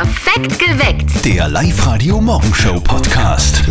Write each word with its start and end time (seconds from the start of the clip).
Perfekt 0.00 0.60
geweckt. 0.60 1.24
Der 1.24 1.48
Live-Radio 1.48 2.20
Morgenshow 2.20 2.78
Podcast. 2.78 3.64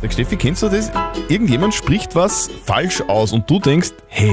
Sag 0.00 0.12
Steffi, 0.12 0.36
kennst 0.36 0.62
du 0.62 0.68
das? 0.68 0.92
Irgendjemand 1.28 1.74
spricht 1.74 2.14
was 2.14 2.48
falsch 2.64 3.00
aus 3.08 3.32
und 3.32 3.50
du 3.50 3.58
denkst, 3.58 3.88
hey, 4.06 4.32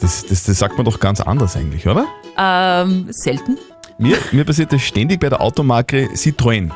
das, 0.00 0.26
das, 0.26 0.42
das 0.42 0.58
sagt 0.58 0.76
man 0.76 0.84
doch 0.84 0.98
ganz 0.98 1.20
anders 1.20 1.56
eigentlich, 1.56 1.86
oder? 1.86 2.06
Ähm, 2.36 3.06
selten. 3.10 3.56
Mir, 3.98 4.18
mir 4.32 4.44
passiert 4.44 4.72
das 4.72 4.82
ständig 4.82 5.20
bei 5.20 5.28
der 5.28 5.40
Automarke 5.40 6.08
Citroën. 6.12 6.72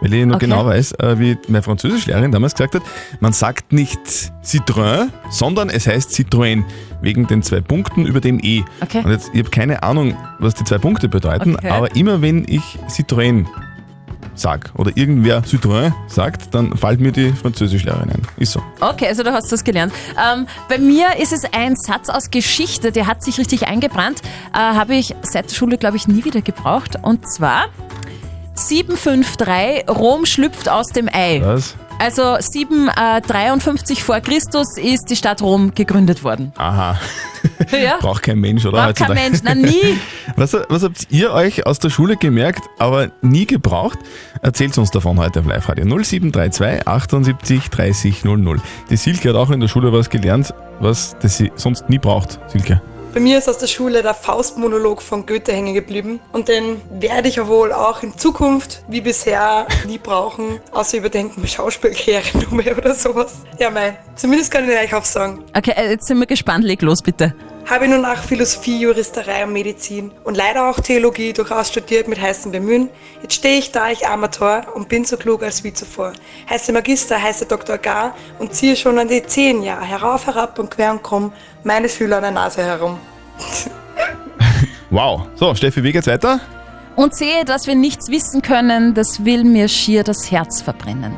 Weil 0.00 0.12
ich 0.14 0.26
noch 0.26 0.36
Okay. 0.36 0.46
genau 0.46 0.66
weiß, 0.66 0.92
äh, 0.92 1.18
wie 1.18 1.38
meine 1.48 1.62
Französischlehrerin 1.62 2.30
damals 2.32 2.54
gesagt 2.54 2.74
hat, 2.74 2.82
man 3.20 3.32
sagt 3.32 3.72
nicht 3.72 3.98
Citroën, 4.44 5.08
sondern 5.30 5.70
es 5.70 5.86
heißt 5.86 6.10
Citroën, 6.10 6.64
wegen 7.00 7.26
den 7.26 7.42
zwei 7.42 7.60
Punkten 7.60 8.06
über 8.06 8.20
dem 8.20 8.38
E. 8.42 8.62
Okay. 8.80 9.02
Und 9.04 9.10
jetzt, 9.10 9.30
ich 9.32 9.38
habe 9.40 9.50
keine 9.50 9.82
Ahnung, 9.82 10.16
was 10.38 10.54
die 10.54 10.64
zwei 10.64 10.78
Punkte 10.78 11.08
bedeuten, 11.08 11.56
Okay. 11.56 11.70
aber 11.70 11.94
immer 11.96 12.20
wenn 12.22 12.44
ich 12.48 12.62
Citroën 12.88 13.46
sag 14.34 14.70
oder 14.76 14.92
irgendwer 14.96 15.42
Citroën 15.44 15.92
sagt, 16.08 16.54
dann 16.54 16.76
fällt 16.76 17.00
mir 17.00 17.10
die 17.10 17.32
Französischlehrerin 17.32 18.10
ein. 18.10 18.22
Ist 18.36 18.52
so. 18.52 18.60
Okay, 18.80 19.06
also 19.08 19.22
du 19.22 19.32
hast 19.32 19.50
das 19.50 19.64
gelernt. 19.64 19.94
Ähm, 20.12 20.46
bei 20.68 20.76
mir 20.76 21.16
ist 21.18 21.32
es 21.32 21.44
ein 21.54 21.74
Satz 21.74 22.10
aus 22.10 22.30
Geschichte, 22.30 22.92
der 22.92 23.06
hat 23.06 23.24
sich 23.24 23.38
richtig 23.38 23.66
eingebrannt. 23.66 24.20
Äh, 24.52 24.58
Habe 24.58 24.94
ich 24.94 25.14
seit 25.22 25.48
der 25.50 25.54
Schule, 25.54 25.78
glaube 25.78 25.96
ich, 25.96 26.06
nie 26.06 26.22
wieder 26.24 26.42
gebraucht. 26.42 26.96
Und 27.00 27.26
zwar 27.26 27.66
753, 28.56 29.88
Rom 29.88 30.26
schlüpft 30.26 30.68
aus 30.68 30.88
dem 30.88 31.08
Ei. 31.12 31.40
Was? 31.44 31.76
Also 31.98 32.36
753 32.38 34.02
vor 34.02 34.20
Christus 34.20 34.76
ist 34.76 35.08
die 35.08 35.16
Stadt 35.16 35.40
Rom 35.40 35.74
gegründet 35.74 36.24
worden. 36.24 36.52
Aha. 36.56 36.98
Ja? 37.70 37.96
Braucht 38.00 38.22
kein 38.22 38.38
Mensch, 38.38 38.64
oder? 38.66 38.84
Braucht 38.84 38.96
kein? 38.96 39.14
Mensch, 39.14 39.38
na 39.42 39.54
nie. 39.54 39.98
Was, 40.36 40.54
was 40.68 40.82
habt 40.82 41.06
ihr 41.10 41.32
euch 41.32 41.66
aus 41.66 41.78
der 41.78 41.88
Schule 41.88 42.16
gemerkt, 42.16 42.62
aber 42.78 43.10
nie 43.22 43.46
gebraucht? 43.46 43.98
Erzählt 44.42 44.76
uns 44.76 44.90
davon 44.90 45.18
heute 45.18 45.40
auf 45.40 45.46
Live-Radio 45.46 45.84
0732 45.86 46.86
78 46.86 47.70
30 47.70 48.24
00. 48.24 48.60
Die 48.90 48.96
Silke 48.96 49.30
hat 49.30 49.36
auch 49.36 49.50
in 49.50 49.60
der 49.60 49.68
Schule 49.68 49.92
was 49.92 50.10
gelernt, 50.10 50.52
was 50.80 51.16
das 51.20 51.38
sie 51.38 51.50
sonst 51.54 51.88
nie 51.88 51.98
braucht. 51.98 52.38
Silke. 52.48 52.82
Bei 53.16 53.22
mir 53.22 53.38
ist 53.38 53.48
aus 53.48 53.56
der 53.56 53.66
Schule 53.66 54.02
der 54.02 54.12
Faustmonolog 54.12 55.00
von 55.00 55.24
Goethe 55.24 55.50
hängen 55.50 55.72
geblieben 55.72 56.20
und 56.34 56.48
den 56.48 56.82
werde 57.00 57.28
ich 57.28 57.36
ja 57.36 57.48
wohl 57.48 57.72
auch 57.72 58.02
in 58.02 58.18
Zukunft 58.18 58.82
wie 58.88 59.00
bisher 59.00 59.66
nie 59.86 59.96
brauchen, 59.96 60.60
außer 60.72 60.98
überdenken 60.98 61.46
Schauspielkarriere 61.48 62.76
oder 62.76 62.94
sowas. 62.94 63.36
Ja, 63.58 63.70
mei, 63.70 63.96
zumindest 64.16 64.50
kann 64.50 64.68
ich 64.68 64.76
euch 64.76 64.92
aufsagen. 64.92 65.42
Okay, 65.56 65.72
äh, 65.74 65.92
jetzt 65.92 66.08
sind 66.08 66.18
wir 66.18 66.26
gespannt. 66.26 66.66
Leg 66.66 66.82
los, 66.82 67.00
bitte. 67.00 67.34
Habe 67.68 67.88
nun 67.88 68.04
auch 68.04 68.18
Philosophie, 68.18 68.78
Juristerei 68.78 69.44
und 69.44 69.52
Medizin 69.52 70.12
und 70.22 70.36
leider 70.36 70.70
auch 70.70 70.78
Theologie 70.78 71.32
durchaus 71.32 71.68
studiert 71.68 72.06
mit 72.06 72.20
heißem 72.20 72.52
Bemühen. 72.52 72.88
Jetzt 73.22 73.34
stehe 73.34 73.58
ich 73.58 73.72
da, 73.72 73.90
ich 73.90 74.06
Amateur, 74.06 74.64
und 74.76 74.88
bin 74.88 75.04
so 75.04 75.16
klug 75.16 75.42
als 75.42 75.64
wie 75.64 75.72
zuvor. 75.72 76.12
Heiße 76.48 76.72
Magister, 76.72 77.20
heiße 77.20 77.46
Doktor 77.46 77.78
gar 77.78 78.14
und 78.38 78.54
ziehe 78.54 78.76
schon 78.76 79.00
an 79.00 79.08
die 79.08 79.20
zehn 79.20 79.64
Jahre 79.64 79.84
herauf, 79.84 80.28
herab 80.28 80.60
und 80.60 80.70
quer 80.70 80.92
und 80.92 81.02
krumm 81.02 81.32
meine 81.64 81.88
Schüler 81.88 82.18
an 82.18 82.22
der 82.22 82.30
Nase 82.30 82.62
herum. 82.62 82.98
Wow. 84.90 85.26
So, 85.34 85.52
Steffi, 85.56 85.82
wie 85.82 85.90
geht's 85.90 86.06
weiter? 86.06 86.38
Und 86.94 87.16
sehe, 87.16 87.44
dass 87.44 87.66
wir 87.66 87.74
nichts 87.74 88.08
wissen 88.08 88.42
können, 88.42 88.94
das 88.94 89.24
will 89.24 89.42
mir 89.42 89.66
schier 89.66 90.04
das 90.04 90.30
Herz 90.30 90.62
verbrennen. 90.62 91.14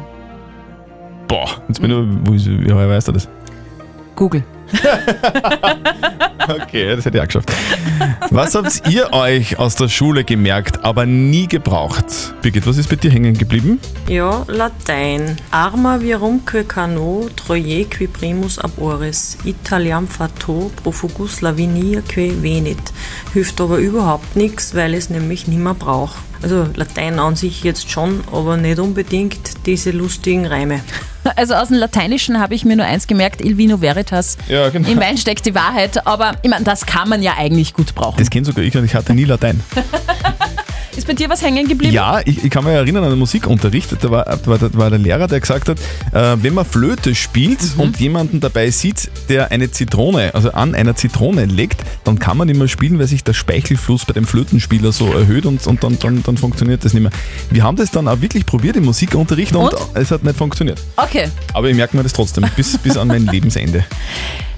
Boah, 1.29 1.63
jetzt 1.69 1.83
bin 1.83 1.91
ich, 1.91 2.27
wo 2.27 2.33
ist, 2.33 2.47
wie 2.47 2.75
weißt 2.75 3.09
du 3.09 3.13
das? 3.13 3.29
Google. 4.17 4.43
Okay, 6.49 6.97
das 6.97 7.05
hätte 7.05 7.19
ich 7.19 7.23
auch 7.23 7.27
geschafft. 7.27 7.53
Was 8.31 8.55
habt 8.55 8.89
ihr 8.89 9.13
euch 9.13 9.59
aus 9.59 9.75
der 9.77 9.89
Schule 9.89 10.25
gemerkt, 10.25 10.83
aber 10.83 11.05
nie 11.05 11.47
gebraucht? 11.47 12.35
Birgit, 12.41 12.67
was 12.67 12.79
ist 12.79 12.89
bei 12.89 12.97
dir 12.97 13.11
hängen 13.11 13.37
geblieben? 13.37 13.79
Ja, 14.09 14.45
Latein. 14.49 15.37
Arma 15.51 16.01
virumque 16.01 16.65
cano, 16.65 17.29
troie 17.37 17.85
qui 17.85 18.07
primus 18.07 18.59
ab 18.59 18.73
oris, 18.79 19.37
Italiam 19.45 20.09
fato, 20.09 20.71
profugus 20.83 21.43
laviniaque 21.43 22.43
venit. 22.43 22.79
Hilft 23.35 23.61
aber 23.61 23.79
überhaupt 23.79 24.37
nichts, 24.37 24.75
weil 24.75 24.95
es 24.95 25.11
nämlich 25.11 25.49
nicht 25.49 25.61
mehr 25.61 25.75
brauche. 25.75 26.17
Also 26.43 26.67
Latein 26.75 27.19
an 27.19 27.37
sich 27.37 27.65
jetzt 27.65 27.91
schon, 27.91 28.23
aber 28.33 28.57
nicht 28.57 28.79
unbedingt 28.79 29.67
diese 29.67 29.91
lustigen 29.91 30.47
Reime. 30.47 30.81
Also 31.37 31.55
aus 31.55 31.69
dem 31.69 31.77
Lateinischen 31.77 32.41
habe 32.41 32.55
ich 32.55 32.65
mir 32.65 32.75
nur 32.75 32.87
eins 32.87 33.07
gemerkt, 33.07 33.43
Il 33.43 33.59
vino 33.59 33.83
veritas. 33.83 34.39
Ja, 34.49 34.71
genau. 34.71 34.89
Im 34.89 34.99
Wein 34.99 35.19
steckt 35.19 35.45
die 35.45 35.55
Wahrheit, 35.55 36.07
aber 36.07 36.33
ich 36.41 36.49
meine, 36.49 36.65
das 36.65 36.87
kann 36.87 37.07
man 37.11 37.23
ja 37.23 37.35
eigentlich 37.37 37.75
gut 37.75 37.95
brauchen. 37.95 38.17
Das 38.19 38.31
kennt 38.31 38.47
sogar 38.47 38.65
ich 38.65 38.75
und 38.79 38.85
ich 38.85 38.95
hatte 38.95 39.13
nie 39.13 39.25
Latein. 39.25 39.61
Ist 40.99 41.07
bei 41.07 41.15
dir 41.15 41.29
was 41.31 41.43
hängen 41.43 41.69
geblieben? 41.69 41.95
Ja, 41.95 42.21
ich, 42.25 42.43
ich 42.43 42.51
kann 42.51 42.65
mich 42.65 42.73
erinnern 42.75 43.05
an 43.05 43.11
den 43.11 43.21
Musikunterricht. 43.21 44.03
Da 44.03 44.11
war, 44.11 44.25
da 44.25 44.47
war, 44.47 44.59
da 44.59 44.69
war 44.73 44.91
der 44.91 44.99
Lehrer, 44.99 45.29
der 45.29 45.39
gesagt 45.39 45.69
hat, 45.69 45.79
äh, 46.13 46.43
wenn 46.43 46.55
man 46.55 46.65
Flöte 46.65 47.15
spielt 47.15 47.61
und 47.77 48.01
jemanden 48.01 48.41
dabei 48.41 48.69
sieht, 48.73 49.09
der 49.29 49.53
eine 49.53 49.71
Zitrone, 49.71 50.35
also 50.35 50.51
an 50.51 50.75
einer 50.75 50.97
Zitrone 50.97 51.45
legt, 51.45 51.85
dann 52.03 52.19
kann 52.19 52.37
man 52.37 52.49
immer 52.49 52.67
spielen, 52.67 52.99
weil 52.99 53.07
sich 53.07 53.23
der 53.23 53.33
Speichelfluss 53.33 54.07
bei 54.07 54.13
dem 54.13 54.27
Flötenspieler 54.27 54.91
so 54.91 55.13
erhöht 55.13 55.47
und, 55.47 55.65
und 55.69 55.85
dann, 55.85 56.01
dann, 56.01 56.25
dann 56.25 56.37
funktioniert 56.37 56.85
das 56.85 56.95
nicht 56.95 57.05
mehr. 57.05 57.13
Wir 57.49 57.63
haben 57.63 57.77
das 57.77 57.93
dann 57.93 58.09
auch 58.09 58.21
wirklich 58.21 58.45
probiert 58.45 58.75
im 58.75 58.85
Musikunterricht 58.85 59.55
und, 59.55 59.73
Und? 59.73 59.81
es 59.95 60.11
hat 60.11 60.25
nicht 60.25 60.37
funktioniert. 60.37 60.83
Okay. 60.97 61.29
Aber 61.55 61.71
ich 61.71 61.77
merke 61.77 61.97
mir 61.97 62.03
das 62.03 62.13
trotzdem 62.13 62.45
bis, 62.57 62.77
bis 62.77 62.97
an 62.97 63.07
mein 63.07 63.25
Lebensende. 63.31 63.85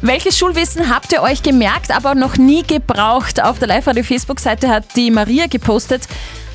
Welches 0.03 0.38
Schulwissen 0.38 0.88
habt 0.88 1.12
ihr 1.12 1.21
euch 1.21 1.43
gemerkt, 1.43 1.91
aber 1.91 2.15
noch 2.15 2.38
nie 2.38 2.62
gebraucht? 2.62 3.43
Auf 3.43 3.59
der 3.59 3.69
Live-Radio-Facebook-Seite 3.69 4.69
hat 4.69 4.97
die 4.97 5.11
Maria 5.11 5.47
gepostet, 5.47 6.09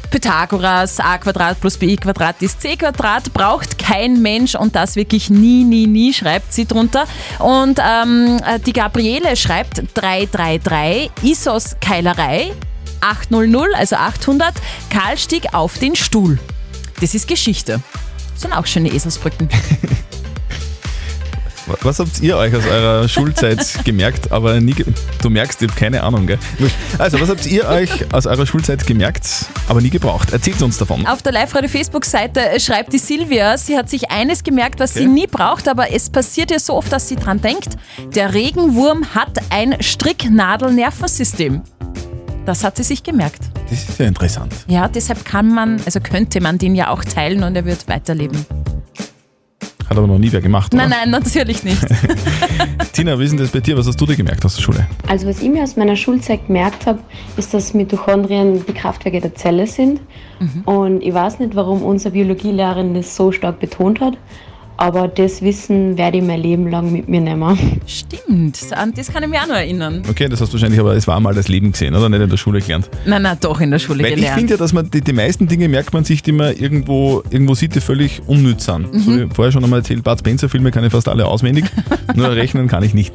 Pythagoras, 0.09 0.99
a 0.99 1.19
Quadrat 1.19 1.61
plus 1.61 1.77
b 1.77 1.95
Quadrat 1.95 2.41
ist 2.41 2.61
c 2.61 2.75
Quadrat, 2.75 3.31
braucht 3.33 3.77
kein 3.77 4.19
Mensch 4.21 4.55
und 4.55 4.75
das 4.75 4.95
wirklich 4.95 5.29
nie, 5.29 5.63
nie, 5.63 5.85
nie, 5.85 6.11
schreibt 6.11 6.53
sie 6.53 6.65
drunter. 6.65 7.05
Und 7.37 7.79
ähm, 7.79 8.41
äh, 8.47 8.59
die 8.59 8.73
Gabriele 8.73 9.35
schreibt 9.35 9.83
333, 9.93 11.11
Isos 11.21 11.75
Keilerei, 11.79 12.51
800, 13.01 13.75
also 13.75 13.95
800, 13.95 14.55
Karl 14.89 15.19
stieg 15.19 15.53
auf 15.53 15.77
den 15.77 15.95
Stuhl. 15.95 16.39
Das 16.99 17.13
ist 17.13 17.27
Geschichte. 17.27 17.79
Das 18.33 18.41
sind 18.41 18.53
auch 18.53 18.65
schöne 18.65 18.89
Eselsbrücken. 18.91 19.49
Was 21.81 21.99
habt 21.99 22.21
ihr 22.21 22.37
euch 22.37 22.55
aus 22.55 22.65
eurer 22.65 23.07
Schulzeit 23.07 23.79
gemerkt, 23.83 24.31
aber 24.31 24.59
nie 24.59 24.73
ge 24.73 24.85
Du 25.21 25.29
merkst, 25.29 25.61
ich 25.61 25.69
habe 25.69 25.79
keine 25.79 26.03
Ahnung, 26.03 26.27
gell? 26.27 26.37
Also, 26.99 27.19
was 27.19 27.29
habt 27.29 27.45
ihr 27.47 27.67
euch 27.67 28.13
aus 28.13 28.25
eurer 28.27 28.45
Schulzeit 28.45 28.85
gemerkt, 28.85 29.27
aber 29.67 29.81
nie 29.81 29.89
gebraucht? 29.89 30.31
Erzählt 30.33 30.61
uns 30.61 30.77
davon. 30.77 31.05
Auf 31.07 31.21
der 31.23 31.31
Live-Radio-Facebook-Seite 31.31 32.59
schreibt 32.59 32.93
die 32.93 32.99
Silvia, 32.99 33.57
sie 33.57 33.75
hat 33.77 33.89
sich 33.89 34.11
eines 34.11 34.43
gemerkt, 34.43 34.79
was 34.79 34.93
sie 34.93 35.01
Okay. 35.05 35.09
nie 35.09 35.27
braucht, 35.27 35.67
aber 35.67 35.91
es 35.91 36.09
passiert 36.09 36.51
ihr 36.51 36.59
so 36.59 36.73
oft, 36.75 36.91
dass 36.91 37.07
sie 37.07 37.15
dran 37.15 37.41
denkt. 37.41 37.69
Der 38.13 38.33
Regenwurm 38.33 39.15
hat 39.15 39.39
ein 39.49 39.75
Stricknadelnervensystem. 39.81 41.61
Das 42.45 42.63
hat 42.63 42.77
sie 42.77 42.83
sich 42.83 43.01
gemerkt. 43.01 43.39
Das 43.69 43.89
ist 43.89 43.97
ja 43.99 44.05
interessant. 44.05 44.53
Ja, 44.67 44.87
deshalb 44.87 45.25
kann 45.25 45.47
man, 45.53 45.81
also 45.85 45.99
könnte 45.99 46.39
man 46.41 46.59
den 46.59 46.75
ja 46.75 46.89
auch 46.89 47.03
teilen 47.03 47.43
und 47.43 47.55
er 47.55 47.65
wird 47.65 47.87
weiterleben. 47.87 48.45
Hat 49.89 49.97
aber 49.97 50.07
noch 50.07 50.17
nie 50.17 50.31
wer 50.31 50.41
gemacht, 50.41 50.73
oder? 50.73 50.87
Nein, 50.87 50.97
nein, 51.01 51.09
natürlich 51.11 51.63
nicht. 51.63 51.79
Tina, 52.93 53.19
wie 53.19 53.23
ist 53.23 53.31
denn 53.31 53.39
das 53.39 53.51
bei 53.51 53.59
dir? 53.59 53.77
Was 53.77 53.87
hast 53.87 53.99
du 54.01 54.05
dir 54.05 54.15
gemerkt 54.15 54.43
aus 54.45 54.55
der 54.55 54.61
Schule? 54.63 54.87
Also 55.07 55.27
was 55.27 55.41
ich 55.41 55.49
mir 55.49 55.63
aus 55.63 55.75
meiner 55.75 55.95
Schulzeit 55.95 56.47
gemerkt 56.47 56.85
habe, 56.85 56.99
ist, 57.37 57.53
dass 57.53 57.73
Mitochondrien 57.73 58.65
die 58.65 58.73
Kraftwerke 58.73 59.21
der 59.21 59.35
Zelle 59.35 59.67
sind. 59.67 60.01
Und 60.65 61.01
ich 61.01 61.13
weiß 61.13 61.39
nicht, 61.39 61.55
warum 61.55 61.83
unsere 61.83 62.11
Biologielehrerin 62.11 62.93
das 62.93 63.15
so 63.15 63.31
stark 63.31 63.59
betont 63.59 63.99
hat, 64.01 64.17
aber 64.77 65.07
das 65.07 65.41
Wissen 65.41 65.97
werde 65.97 66.17
ich 66.17 66.23
mein 66.23 66.41
Leben 66.41 66.69
lang 66.69 66.91
mit 66.91 67.07
mir 67.07 67.21
nehmen. 67.21 67.57
Stimmt, 67.85 68.59
an 68.71 68.93
das 68.93 69.11
kann 69.11 69.23
ich 69.23 69.29
mich 69.29 69.39
auch 69.39 69.47
noch 69.47 69.55
erinnern. 69.55 70.03
Okay, 70.09 70.27
das 70.27 70.41
hast 70.41 70.49
du 70.49 70.53
wahrscheinlich, 70.53 70.79
aber 70.79 70.95
es 70.95 71.07
war 71.07 71.19
mal 71.19 71.33
das 71.33 71.47
Leben 71.47 71.71
gesehen, 71.71 71.95
oder? 71.95 72.09
Nicht 72.09 72.21
in 72.21 72.29
der 72.29 72.37
Schule 72.37 72.59
gelernt. 72.59 72.89
Nein, 73.05 73.21
nein, 73.21 73.37
doch 73.39 73.61
in 73.61 73.71
der 73.71 73.79
Schule 73.79 74.03
Weil 74.03 74.09
ich 74.11 74.15
gelernt. 74.15 74.37
finde 74.37 74.53
ja, 74.53 74.57
dass 74.57 74.73
man 74.73 74.89
die, 74.89 75.01
die 75.01 75.13
meisten 75.13 75.47
Dinge 75.47 75.69
merkt 75.69 75.93
man 75.93 76.03
sich, 76.03 76.21
die 76.23 76.31
man 76.31 76.55
irgendwo, 76.55 77.23
irgendwo 77.29 77.55
sieht, 77.55 77.75
die 77.75 77.81
völlig 77.81 78.21
unnütz 78.27 78.65
sind. 78.65 78.93
Mhm. 78.93 78.99
So 78.99 79.11
wie 79.11 79.27
vorher 79.33 79.51
schon 79.51 79.63
einmal 79.63 79.79
erzählt, 79.79 80.03
Bud 80.03 80.19
Spencer 80.19 80.49
Filme 80.49 80.71
kann 80.71 80.83
ich 80.83 80.91
fast 80.91 81.07
alle 81.07 81.25
auswendig, 81.25 81.65
nur 82.15 82.31
rechnen 82.31 82.67
kann 82.67 82.83
ich 82.83 82.93
nicht. 82.93 83.13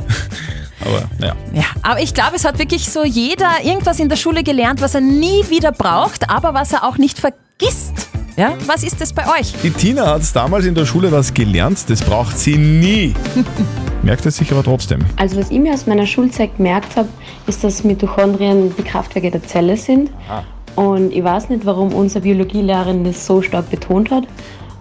Aber 0.85 1.03
naja. 1.19 1.37
Ja, 1.53 1.65
aber 1.83 2.01
ich 2.01 2.15
glaube, 2.15 2.37
es 2.37 2.45
hat 2.45 2.59
wirklich 2.59 2.89
so 2.89 3.05
jeder 3.05 3.51
irgendwas 3.63 4.01
in 4.01 4.09
der 4.09 4.17
Schule 4.17 4.43
gelernt, 4.43 4.81
was 4.81 4.95
er 4.95 5.01
nie 5.01 5.45
wieder 5.51 5.73
braucht, 5.73 6.31
aber 6.31 6.55
was 6.55 6.73
er 6.73 6.85
auch 6.85 6.97
nicht 6.97 7.19
vergisst. 7.19 8.09
Ja, 8.41 8.55
was 8.67 8.85
ist 8.85 8.99
das 8.99 9.13
bei 9.13 9.25
euch? 9.39 9.53
Die 9.63 9.69
Tina 9.69 10.15
hat 10.15 10.23
damals 10.35 10.65
in 10.65 10.75
der 10.75 10.87
Schule 10.87 11.13
was 11.13 11.35
gelernt, 11.35 11.85
das 11.89 12.01
braucht 12.01 12.39
sie 12.39 12.57
nie. 12.57 13.13
Merkt 14.03 14.25
es 14.25 14.39
sich 14.39 14.51
aber 14.51 14.65
trotzdem. 14.65 15.01
Also 15.17 15.37
was 15.37 15.51
ich 15.51 15.59
mir 15.59 15.75
aus 15.75 15.87
meiner 15.87 16.07
Schulzeit 16.07 16.57
gemerkt 16.57 16.97
habe, 16.97 17.11
ist, 17.47 17.63
dass 17.63 17.85
Mitochondrien 17.85 18.75
die 18.79 18.83
Kraftwerke 18.83 19.31
der 19.31 19.43
Zelle 19.43 19.77
sind. 19.77 20.11
Und 20.75 21.13
ich 21.13 21.23
weiß 21.23 21.51
nicht, 21.51 21.67
warum 21.67 21.93
unsere 21.93 22.23
Biologielehrerin 22.23 23.05
das 23.05 23.27
so 23.27 23.43
stark 23.43 23.69
betont 23.69 24.11
hat, 24.11 24.25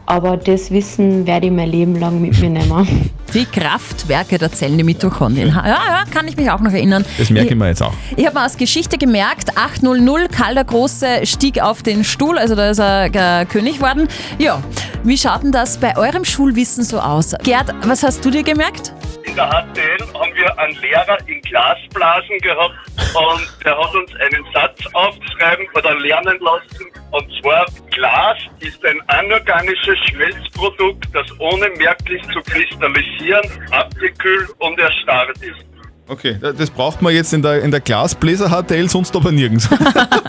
aber 0.06 0.38
das 0.38 0.72
Wissen 0.72 1.28
werde 1.28 1.48
ich 1.48 1.52
mein 1.52 1.70
Leben 1.70 2.00
lang 2.00 2.22
mit 2.22 2.40
mir 2.40 2.52
nehmen. 2.52 3.10
Die 3.34 3.46
Kraftwerke 3.46 4.38
der 4.38 4.52
Zellen, 4.52 4.78
die 4.78 4.84
Mitochondrien. 4.84 5.50
Ja, 5.50 5.66
ja, 5.66 6.04
kann 6.12 6.28
ich 6.28 6.36
mich 6.36 6.50
auch 6.50 6.60
noch 6.60 6.72
erinnern. 6.72 7.06
Das 7.18 7.30
merke 7.30 7.50
ich 7.50 7.56
mir 7.56 7.68
jetzt 7.68 7.84
auch. 7.84 7.94
Ich 8.16 8.26
habe 8.26 8.40
mir 8.40 8.46
aus 8.46 8.58
Geschichte 8.58 8.98
gemerkt, 8.98 9.58
800, 9.58 10.32
Karl 10.32 10.56
der 10.56 10.64
Große 10.64 11.26
stieg 11.26 11.62
auf 11.62 11.84
den 11.84 12.04
Stuhl, 12.04 12.38
also 12.38 12.56
da 12.56 12.70
ist 12.72 12.80
er 12.80 13.42
äh, 13.42 13.46
König 13.46 13.82
worden. 13.82 14.08
Ja, 14.40 14.62
wie 15.04 15.18
schaut 15.18 15.44
denn 15.44 15.52
das 15.52 15.78
bei 15.78 15.96
eurem 15.96 16.26
Schulwissen 16.26 16.84
so 16.84 17.00
aus? 17.00 17.36
Gerd, 17.44 17.74
was 17.84 18.04
hast 18.04 18.26
du 18.26 18.32
dir 18.32 18.44
gemerkt? 18.44 18.94
In 19.30 19.36
der 19.36 19.46
HTL 19.46 20.20
haben 20.20 20.34
wir 20.34 20.58
einen 20.58 20.76
Lehrer 20.82 21.18
in 21.28 21.40
Glasblasen 21.44 22.40
gehabt 22.40 22.74
und 22.98 23.64
der 23.64 23.78
hat 23.78 23.94
uns 23.94 24.12
einen 24.16 24.44
Satz 24.52 24.80
aufschreiben 24.94 25.68
oder 25.76 25.94
lernen 26.00 26.40
lassen. 26.40 26.88
Und 27.12 27.28
zwar, 27.40 27.68
Glas 27.92 28.38
ist 28.60 28.84
ein 28.84 29.00
anorganisches 29.08 30.00
Schmelzprodukt, 30.10 31.08
das 31.14 31.28
ohne 31.40 31.70
merklich 31.78 32.24
zu 32.34 32.42
kristallisieren, 32.42 33.48
abgekühlt 33.70 34.50
und 34.58 34.80
erstarrt 34.80 35.38
ist. 35.38 35.64
Okay, 36.08 36.40
das 36.42 36.72
braucht 36.72 37.04
man 37.04 37.14
jetzt 37.14 37.32
in 37.32 37.44
der, 37.44 37.62
in 37.62 37.70
der 37.70 37.82
Glasbläser-HTL, 37.82 38.90
sonst 38.90 39.16
aber 39.16 39.32
nirgends. 39.32 39.70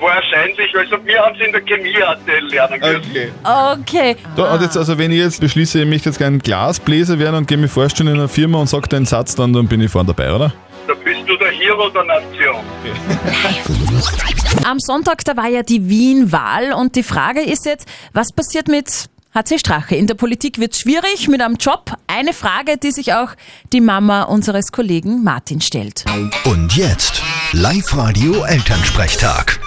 Wahrscheinlich, 0.00 0.76
also 0.76 0.96
wir 1.04 1.18
haben 1.20 1.36
es 1.38 1.46
in 1.46 1.52
der 1.52 1.60
Chemie-HTL 1.60 2.48
lernen 2.48 2.80
müssen. 2.80 3.10
Okay. 3.10 3.32
Okay. 3.80 4.16
Da, 4.36 4.54
und 4.54 4.62
jetzt, 4.62 4.76
also 4.76 4.98
wenn 4.98 5.10
ich 5.10 5.18
jetzt 5.18 5.40
beschließe, 5.40 5.80
ich 5.80 5.86
möchte 5.86 6.08
jetzt 6.08 6.18
gerne 6.18 6.38
Glasbläser 6.38 7.18
werden 7.18 7.36
und 7.36 7.48
gehe 7.48 7.58
mich 7.58 7.70
vorstellen 7.70 8.08
in 8.08 8.16
einer 8.16 8.28
Firma 8.28 8.58
und 8.58 8.66
sage 8.66 8.88
den 8.88 9.04
Satz, 9.06 9.34
dann, 9.34 9.52
dann 9.52 9.68
bin 9.68 9.80
ich 9.80 9.90
vorne 9.90 10.08
dabei, 10.14 10.34
oder? 10.34 10.52
Da 10.88 10.94
bist 10.94 11.20
du 11.26 11.36
der 11.36 11.50
Hero 11.50 11.88
der 11.90 12.04
Nation. 12.04 12.56
Am 14.64 14.78
Sonntag, 14.80 15.24
da 15.24 15.36
war 15.36 15.48
ja 15.48 15.62
die 15.62 15.88
Wien-Wahl 15.88 16.72
und 16.72 16.96
die 16.96 17.02
Frage 17.02 17.40
ist 17.40 17.66
jetzt, 17.66 17.88
was 18.12 18.32
passiert 18.32 18.68
mit 18.68 19.08
HC 19.34 19.58
Strache? 19.58 19.94
In 19.96 20.06
der 20.06 20.14
Politik 20.14 20.58
wird 20.58 20.74
es 20.74 20.80
schwierig 20.80 21.26
mit 21.26 21.40
einem 21.40 21.54
Job. 21.54 21.92
Eine 22.06 22.34
Frage, 22.34 22.76
die 22.76 22.90
sich 22.90 23.14
auch 23.14 23.30
die 23.72 23.80
Mama 23.80 24.24
unseres 24.24 24.72
Kollegen 24.72 25.24
Martin 25.24 25.62
stellt. 25.62 26.04
Und 26.44 26.76
jetzt 26.76 27.22
Live-Radio 27.52 28.44
Elternsprechtag. 28.44 29.58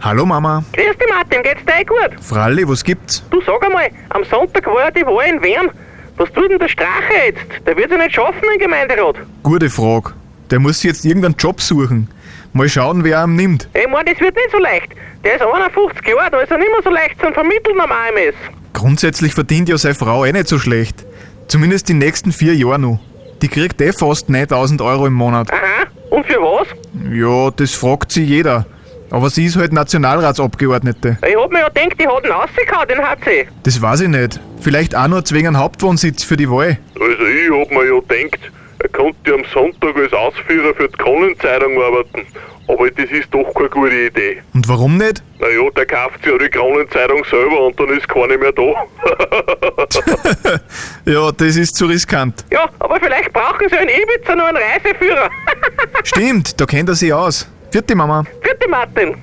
Hallo 0.00 0.26
Mama. 0.26 0.64
Grüß 0.72 0.98
dich 0.98 1.08
Martin, 1.08 1.44
geht's 1.44 1.64
dir 1.64 1.80
eh 1.80 1.84
gut? 1.84 2.20
Fralli, 2.20 2.68
was 2.68 2.82
gibt's? 2.82 3.22
Du 3.30 3.40
sag 3.42 3.64
einmal, 3.64 3.88
am 4.08 4.24
Sonntag 4.24 4.66
war 4.66 4.86
ja 4.86 4.90
die 4.90 5.06
Wahl 5.06 5.28
in 5.28 5.40
Wien. 5.44 5.70
Was 6.16 6.32
tut 6.32 6.50
denn 6.50 6.58
der 6.58 6.68
Strache 6.68 7.14
jetzt? 7.26 7.66
Der 7.66 7.76
wird 7.76 7.92
ja 7.92 7.98
nicht 7.98 8.16
schaffen 8.16 8.42
im 8.52 8.58
Gemeinderat. 8.58 9.14
Gute 9.44 9.70
Frage. 9.70 10.12
Der 10.50 10.58
muss 10.58 10.80
sich 10.80 10.88
jetzt 10.90 11.04
irgendeinen 11.04 11.36
Job 11.36 11.60
suchen. 11.60 12.08
Mal 12.52 12.68
schauen, 12.68 13.04
wer 13.04 13.22
ihn 13.22 13.36
nimmt. 13.36 13.68
Ich 13.74 13.86
mein, 13.88 14.06
das 14.06 14.18
wird 14.18 14.34
nicht 14.34 14.50
so 14.50 14.58
leicht. 14.58 14.88
Der 15.24 15.36
ist 15.36 15.42
51 15.42 16.06
Jahre, 16.06 16.30
da 16.30 16.40
ist 16.40 16.50
er 16.50 16.58
nicht 16.58 16.70
mehr 16.70 16.82
so 16.82 16.90
leicht 16.90 17.20
zu 17.20 17.32
vermitteln 17.32 17.80
am 17.80 17.90
AMS. 17.90 18.34
Grundsätzlich 18.72 19.34
verdient 19.34 19.68
ja 19.68 19.78
seine 19.78 19.94
Frau 19.94 20.24
eh 20.24 20.32
nicht 20.32 20.48
so 20.48 20.58
schlecht. 20.58 21.04
Zumindest 21.48 21.88
die 21.88 21.94
nächsten 21.94 22.32
vier 22.32 22.54
Jahre 22.54 22.78
noch. 22.78 23.00
Die 23.42 23.48
kriegt 23.48 23.80
eh 23.80 23.92
fast 23.92 24.28
9000 24.28 24.80
Euro 24.82 25.06
im 25.06 25.12
Monat. 25.12 25.52
Aha, 25.52 25.86
und 26.10 26.26
für 26.26 26.40
was? 26.40 26.68
Ja, 27.12 27.50
das 27.50 27.74
fragt 27.74 28.12
sich 28.12 28.28
jeder. 28.28 28.66
Aber 29.10 29.30
sie 29.30 29.46
ist 29.46 29.56
halt 29.56 29.72
Nationalratsabgeordnete. 29.72 31.18
Ich 31.26 31.36
hab 31.36 31.50
mir 31.52 31.60
ja 31.60 31.68
gedacht, 31.68 32.00
die 32.00 32.08
hat 32.08 32.24
ihn 32.24 32.32
rausgehauen, 32.32 32.88
den 32.88 32.98
HC. 32.98 33.48
Das 33.62 33.80
weiß 33.80 34.00
ich 34.00 34.08
nicht. 34.08 34.40
Vielleicht 34.60 34.96
auch 34.96 35.06
nur 35.06 35.22
wegen 35.30 35.46
einem 35.48 35.58
Hauptwohnsitz 35.58 36.24
für 36.24 36.36
die 36.36 36.50
Wahl. 36.50 36.78
Also 36.94 37.24
ich 37.24 37.50
hab 37.50 37.70
mir 37.70 37.84
ja 37.86 38.00
gedacht, 38.00 38.50
er 38.80 38.88
könnte 38.88 39.34
am 39.34 39.44
Sonntag 39.52 39.96
als 39.96 40.12
Ausführer 40.12 40.74
für 40.74 40.88
die 40.88 40.96
Kronenzeitung 40.96 41.80
arbeiten. 41.80 42.26
Aber 42.68 42.90
das 42.90 43.10
ist 43.10 43.28
doch 43.32 43.52
keine 43.54 43.68
gute 43.70 43.94
Idee. 43.94 44.42
Und 44.54 44.68
warum 44.68 44.96
nicht? 44.96 45.22
Naja, 45.38 45.70
der 45.76 45.86
kauft 45.86 46.22
sich 46.22 46.32
ja 46.32 46.38
die 46.38 46.48
Kronenzeitung 46.48 47.24
selber 47.30 47.66
und 47.66 47.78
dann 47.78 47.88
ist 47.90 48.08
keine 48.08 48.36
mehr 48.38 48.52
da. 48.52 48.62
Ja, 51.04 51.30
das 51.30 51.56
ist 51.56 51.76
zu 51.76 51.86
riskant. 51.86 52.44
Ja, 52.50 52.68
aber 52.80 52.98
vielleicht 53.00 53.32
brauchen 53.32 53.68
sie 53.68 53.76
in 53.76 53.88
Ibiza 53.88 54.34
nur 54.34 54.46
einen 54.46 54.56
Reiseführer. 54.58 55.30
Stimmt, 56.02 56.60
da 56.60 56.66
kennt 56.66 56.88
er 56.88 56.96
sich 56.96 57.12
aus. 57.12 57.48
Vierte 57.70 57.94
Mama. 57.94 58.24
Vierte 58.42 58.68
Martin. 58.68 59.14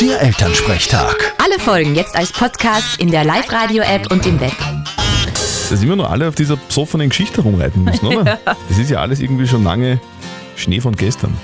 Der 0.00 0.20
Elternsprechtag. 0.20 1.32
Alle 1.42 1.58
Folgen 1.58 1.94
jetzt 1.94 2.14
als 2.16 2.32
Podcast 2.32 3.00
in 3.00 3.10
der 3.10 3.24
Live-Radio-App 3.24 4.10
und 4.10 4.26
im 4.26 4.38
Web. 4.40 4.52
Da 5.70 5.76
sind 5.76 5.88
wir 5.88 5.96
noch 5.96 6.10
alle 6.10 6.28
auf 6.28 6.34
dieser 6.34 6.56
besoffenen 6.56 7.08
Geschichte 7.08 7.40
rumreiten 7.40 7.84
müssen, 7.84 8.06
oder? 8.06 8.38
Das 8.68 8.78
ist 8.78 8.90
ja 8.90 9.00
alles 9.00 9.20
irgendwie 9.20 9.46
schon 9.46 9.64
lange 9.64 10.00
Schnee 10.56 10.80
von 10.80 10.94
gestern. 10.96 11.36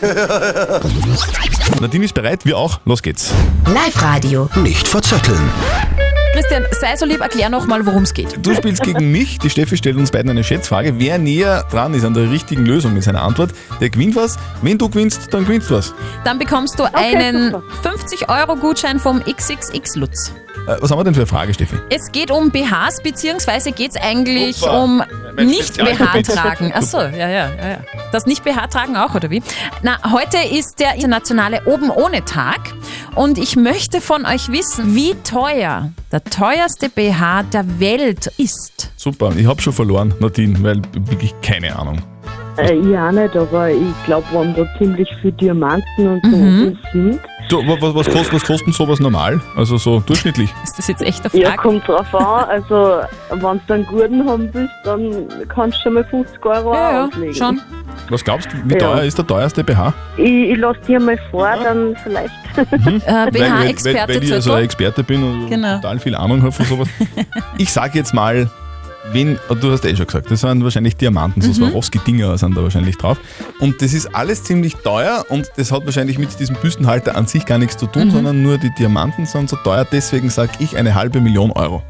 Nadine 1.80 2.04
ist 2.04 2.14
bereit, 2.14 2.44
wir 2.44 2.58
auch. 2.58 2.80
Los 2.84 3.02
geht's. 3.02 3.32
Live-Radio. 3.66 4.48
Nicht 4.56 4.86
verzetteln. 4.86 5.50
Christian, 6.34 6.64
sei 6.72 6.96
so 6.96 7.06
lieb, 7.06 7.20
erklär 7.20 7.48
nochmal, 7.48 7.86
worum 7.86 8.02
es 8.02 8.12
geht. 8.12 8.44
Du 8.44 8.54
spielst 8.56 8.82
gegen 8.82 9.12
mich. 9.12 9.38
Die 9.38 9.48
Steffi 9.50 9.76
stellt 9.76 9.96
uns 9.96 10.10
beiden 10.10 10.30
eine 10.32 10.42
Schätzfrage. 10.42 10.98
Wer 10.98 11.18
näher 11.18 11.64
dran 11.70 11.94
ist 11.94 12.04
an 12.04 12.12
der 12.12 12.28
richtigen 12.28 12.66
Lösung 12.66 12.92
mit 12.92 13.04
seiner 13.04 13.22
Antwort, 13.22 13.52
der 13.80 13.88
gewinnt 13.88 14.16
was. 14.16 14.36
Wenn 14.60 14.76
du 14.76 14.88
gewinnst, 14.88 15.32
dann 15.32 15.44
gewinnst 15.44 15.70
du 15.70 15.74
was. 15.74 15.94
Dann 16.24 16.40
bekommst 16.40 16.76
du 16.80 16.92
einen 16.92 17.54
50-Euro-Gutschein 17.54 18.98
vom 18.98 19.22
XXX 19.22 19.94
Lutz. 19.94 20.32
Äh, 20.66 20.76
was 20.80 20.90
haben 20.90 20.98
wir 20.98 21.04
denn 21.04 21.14
für 21.14 21.20
eine 21.20 21.26
Frage, 21.28 21.54
Steffi? 21.54 21.76
Es 21.90 22.10
geht 22.10 22.32
um 22.32 22.50
BHs, 22.50 23.00
beziehungsweise 23.02 23.70
geht 23.70 23.92
es 23.92 23.96
eigentlich 23.96 24.56
Super. 24.56 24.82
um 24.82 25.02
nicht 25.36 25.76
BH 25.78 26.22
tragen. 26.22 26.72
Achso, 26.72 26.98
ja, 27.00 27.28
ja, 27.28 27.28
ja, 27.28 27.68
ja. 27.68 27.78
Das 28.12 28.26
nicht 28.26 28.44
BH 28.44 28.66
tragen 28.68 28.96
auch, 28.96 29.14
oder 29.14 29.30
wie? 29.30 29.42
Na, 29.82 29.98
heute 30.12 30.38
ist 30.56 30.78
der 30.80 30.94
internationale 30.94 31.62
Oben 31.66 31.90
ohne 31.90 32.24
Tag 32.24 32.60
und 33.14 33.38
ich 33.38 33.56
möchte 33.56 34.00
von 34.00 34.26
euch 34.26 34.50
wissen, 34.50 34.94
wie 34.94 35.14
teuer 35.24 35.90
der 36.12 36.24
teuerste 36.24 36.88
BH 36.88 37.44
der 37.52 37.80
Welt 37.80 38.26
ist. 38.38 38.90
Super, 38.96 39.32
ich 39.36 39.46
habe 39.46 39.60
schon 39.60 39.72
verloren, 39.72 40.14
Nadine, 40.20 40.62
weil 40.62 40.80
wirklich 40.92 41.34
keine 41.42 41.76
Ahnung. 41.76 41.98
Äh, 42.56 42.76
ja, 42.88 43.10
nicht, 43.10 43.36
aber 43.36 43.70
ich 43.70 44.04
glaube, 44.06 44.26
wenn 44.32 44.54
da 44.54 44.64
ziemlich 44.78 45.08
viel 45.20 45.32
Diamanten 45.32 46.06
und 46.06 46.24
so 46.24 46.36
Mhm. 46.36 46.78
sind. 46.92 47.20
Du, 47.48 47.58
wa- 47.66 47.76
was, 47.80 47.94
was, 47.94 48.06
kostet, 48.10 48.32
was 48.34 48.44
kostet 48.44 48.74
sowas 48.74 49.00
normal? 49.00 49.40
Also 49.56 49.76
so 49.76 50.00
durchschnittlich? 50.00 50.52
Ist 50.64 50.78
das 50.78 50.88
jetzt 50.88 51.02
echt 51.02 51.24
eine 51.24 51.42
Ja, 51.42 51.50
Frage? 51.50 51.62
kommt 51.62 51.86
drauf 51.88 52.14
an. 52.14 52.48
Also, 52.48 53.00
wenn 53.30 53.60
du 53.66 53.74
einen 53.74 53.86
guten 53.86 54.28
haben 54.28 54.48
willst, 54.52 54.72
dann 54.84 55.28
kannst 55.48 55.78
du 55.78 55.82
schon 55.82 55.94
mal 55.94 56.04
50 56.04 56.44
Euro 56.44 56.74
ja, 56.74 56.92
ja, 56.92 57.04
auslegen. 57.06 57.34
schon. 57.34 57.60
Was 58.08 58.24
glaubst 58.24 58.48
du, 58.52 58.56
wie 58.64 58.72
Ja. 58.74 58.78
teuer 58.78 59.02
ist 59.02 59.18
der 59.18 59.26
teuerste 59.26 59.62
BH? 59.62 59.92
Ich, 60.16 60.24
ich 60.24 60.56
lasse 60.58 60.80
dir 60.86 61.00
mal 61.00 61.18
vor, 61.30 61.48
dann 61.62 61.96
vielleicht. 62.02 62.32
Äh, 62.56 62.66
weil, 62.66 62.80
weil, 62.84 63.32
weil, 63.32 63.32
BH-Experte 63.32 64.14
weil 64.14 64.22
ich 64.22 64.30
ja 64.30 64.40
so 64.40 64.52
ein. 64.52 64.64
Experte 64.64 65.02
bin 65.02 65.22
und 65.24 65.48
Genau. 65.50 65.76
total 65.76 65.98
viel 65.98 66.14
Ahnung 66.14 66.40
habe 66.42 66.52
von 66.52 66.64
sowas. 66.66 66.88
ich 67.58 67.72
sage 67.72 67.98
jetzt 67.98 68.14
mal, 68.14 68.48
wenn, 69.12 69.38
du 69.60 69.70
hast 69.72 69.84
eh 69.84 69.94
schon 69.96 70.06
gesagt, 70.06 70.30
das 70.30 70.40
sind 70.40 70.64
wahrscheinlich 70.64 70.96
Diamanten, 70.96 71.40
so 71.42 71.48
Mhm. 71.48 71.54
Swarovski-Dinger 71.70 72.36
sind 72.38 72.56
da 72.56 72.62
wahrscheinlich 72.62 72.96
drauf. 72.96 73.18
Und 73.60 73.80
das 73.82 73.92
ist 73.92 74.14
alles 74.14 74.44
ziemlich 74.44 74.74
teuer 74.76 75.24
und 75.28 75.50
das 75.56 75.70
hat 75.72 75.84
wahrscheinlich 75.84 76.18
mit 76.18 76.38
diesem 76.40 76.56
Büstenhalter 76.56 77.16
an 77.16 77.26
sich 77.26 77.44
gar 77.46 77.58
nichts 77.58 77.76
zu 77.76 77.86
Mhm. 77.86 77.92
tun, 77.92 78.10
sondern 78.10 78.42
nur 78.42 78.58
die 78.58 78.70
Diamanten 78.78 79.26
sind 79.26 79.48
so 79.50 79.56
teuer. 79.56 79.86
Deswegen 79.90 80.30
sage 80.30 80.52
ich 80.58 80.76
eine 80.76 80.94
halbe 80.94 81.20
Million 81.20 81.50
Euro. 81.52 81.82